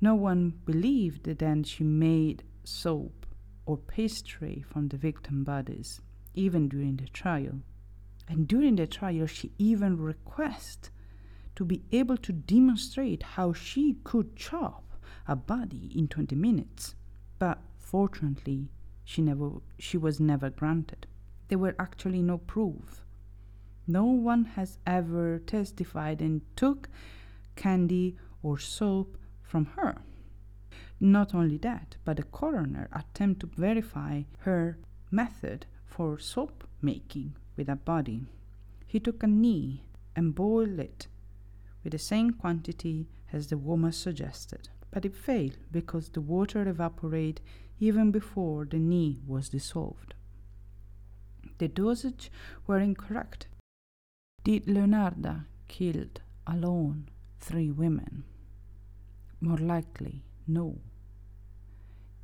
No 0.00 0.14
one 0.14 0.52
believed 0.64 1.24
that 1.24 1.66
she 1.66 1.82
made 1.82 2.44
soap 2.62 3.26
or 3.64 3.78
pastry 3.78 4.64
from 4.68 4.88
the 4.88 4.96
victim 4.96 5.42
bodies, 5.42 6.00
even 6.34 6.68
during 6.68 6.98
the 6.98 7.08
trial. 7.08 7.62
And 8.28 8.48
during 8.48 8.76
the 8.76 8.86
trial, 8.86 9.26
she 9.26 9.52
even 9.58 9.96
requested 9.98 10.90
to 11.54 11.64
be 11.64 11.82
able 11.92 12.16
to 12.18 12.32
demonstrate 12.32 13.22
how 13.22 13.52
she 13.52 13.96
could 14.04 14.36
chop 14.36 14.84
a 15.26 15.36
body 15.36 15.90
in 15.94 16.08
20 16.08 16.34
minutes. 16.34 16.94
But 17.38 17.58
fortunately, 17.78 18.68
she 19.04 19.22
never 19.22 19.50
she 19.78 19.96
was 19.96 20.20
never 20.20 20.50
granted. 20.50 21.06
There 21.48 21.58
were 21.58 21.76
actually 21.78 22.22
no 22.22 22.38
proof. 22.38 23.04
No 23.86 24.04
one 24.04 24.44
has 24.56 24.78
ever 24.86 25.38
testified 25.38 26.20
and 26.20 26.42
took 26.56 26.88
candy 27.54 28.16
or 28.42 28.58
soap 28.58 29.16
from 29.42 29.66
her. 29.76 30.02
Not 30.98 31.34
only 31.34 31.56
that, 31.58 31.96
but 32.04 32.16
the 32.16 32.24
coroner 32.24 32.88
attempted 32.92 33.52
to 33.52 33.60
verify 33.60 34.22
her 34.40 34.78
method 35.10 35.66
for 35.84 36.18
soap 36.18 36.66
making 36.82 37.36
with 37.56 37.68
a 37.68 37.76
body. 37.76 38.26
He 38.86 39.00
took 39.00 39.22
a 39.22 39.26
knee 39.26 39.82
and 40.14 40.34
boiled 40.34 40.78
it 40.78 41.08
with 41.82 41.92
the 41.92 41.98
same 41.98 42.30
quantity 42.30 43.06
as 43.32 43.46
the 43.46 43.58
woman 43.58 43.92
suggested, 43.92 44.68
but 44.90 45.04
it 45.04 45.14
failed 45.14 45.58
because 45.70 46.08
the 46.08 46.20
water 46.20 46.68
evaporated 46.68 47.40
even 47.78 48.10
before 48.10 48.64
the 48.64 48.78
knee 48.78 49.20
was 49.26 49.50
dissolved. 49.50 50.14
The 51.58 51.68
dosage 51.68 52.30
were 52.66 52.78
incorrect. 52.78 53.46
Did 54.44 54.66
Leonarda 54.66 55.44
killed 55.68 56.20
alone 56.46 57.08
three 57.40 57.70
women? 57.70 58.24
More 59.40 59.58
likely, 59.58 60.22
no. 60.46 60.78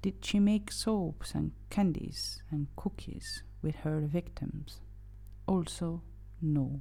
Did 0.03 0.25
she 0.25 0.39
make 0.41 0.73
soaps 0.73 1.35
and 1.35 1.53
candies 1.71 2.43
and 2.51 2.67
cookies 2.77 3.43
with 3.63 3.77
her 3.77 4.01
victims? 4.01 4.81
Also, 5.53 6.01
no. 6.41 6.81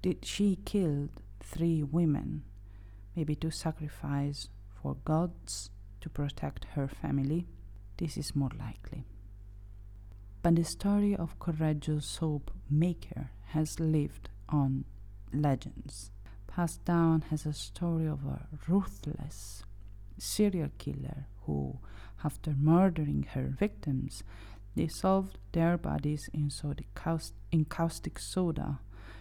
Did 0.00 0.24
she 0.24 0.56
kill 0.64 1.10
three 1.38 1.82
women, 1.82 2.44
maybe 3.14 3.34
to 3.34 3.50
sacrifice 3.50 4.48
for 4.80 4.96
gods 5.04 5.68
to 6.00 6.08
protect 6.08 6.64
her 6.76 6.88
family, 6.88 7.46
this 7.98 8.16
is 8.16 8.34
more 8.34 8.52
likely. 8.58 9.04
But 10.42 10.56
the 10.56 10.64
story 10.64 11.14
of 11.14 11.38
Correggio's 11.38 12.06
soap 12.06 12.50
maker 12.70 13.32
has 13.48 13.78
lived 13.78 14.30
on 14.48 14.86
legends, 15.30 16.10
passed 16.46 16.82
down 16.86 17.22
as 17.30 17.44
a 17.44 17.52
story 17.52 18.06
of 18.06 18.24
a 18.24 18.46
ruthless 18.66 19.62
serial 20.16 20.70
killer 20.78 21.26
who, 21.42 21.78
after 22.24 22.54
murdering 22.58 23.26
her 23.34 23.48
victims, 23.58 24.22
dissolved 24.76 25.38
their 25.52 25.76
bodies 25.76 26.28
in, 26.32 26.50
in 27.50 27.64
caustic 27.66 28.18
soda 28.18 28.80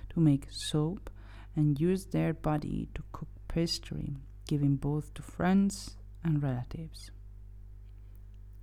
to 0.10 0.20
make 0.20 0.48
soap 0.50 1.10
and 1.56 1.80
used 1.80 2.12
their 2.12 2.34
body 2.34 2.90
to 2.96 3.04
cook 3.12 3.28
pastry, 3.48 4.16
giving 4.48 4.76
both 4.76 5.14
to 5.14 5.22
friends 5.22 5.98
and 6.24 6.42
relatives. 6.42 7.12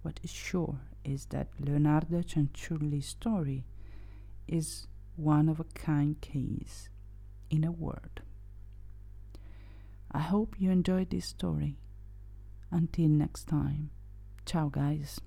What 0.03 0.20
is 0.22 0.31
sure 0.31 0.81
is 1.05 1.27
that 1.27 1.48
Leonarda 1.61 2.24
Cianciulli's 2.24 3.09
story 3.09 3.64
is 4.46 4.87
one 5.16 5.48
of 5.48 5.61
a 5.61 5.64
kind 5.64 6.20
case, 6.20 6.88
in 7.51 7.64
a 7.64 7.72
word. 7.72 8.22
I 10.11 10.20
hope 10.20 10.57
you 10.59 10.70
enjoyed 10.70 11.11
this 11.11 11.27
story 11.27 11.77
Until 12.70 13.09
next 13.09 13.44
time. 13.48 13.90
Ciao, 14.44 14.68
guys. 14.68 15.20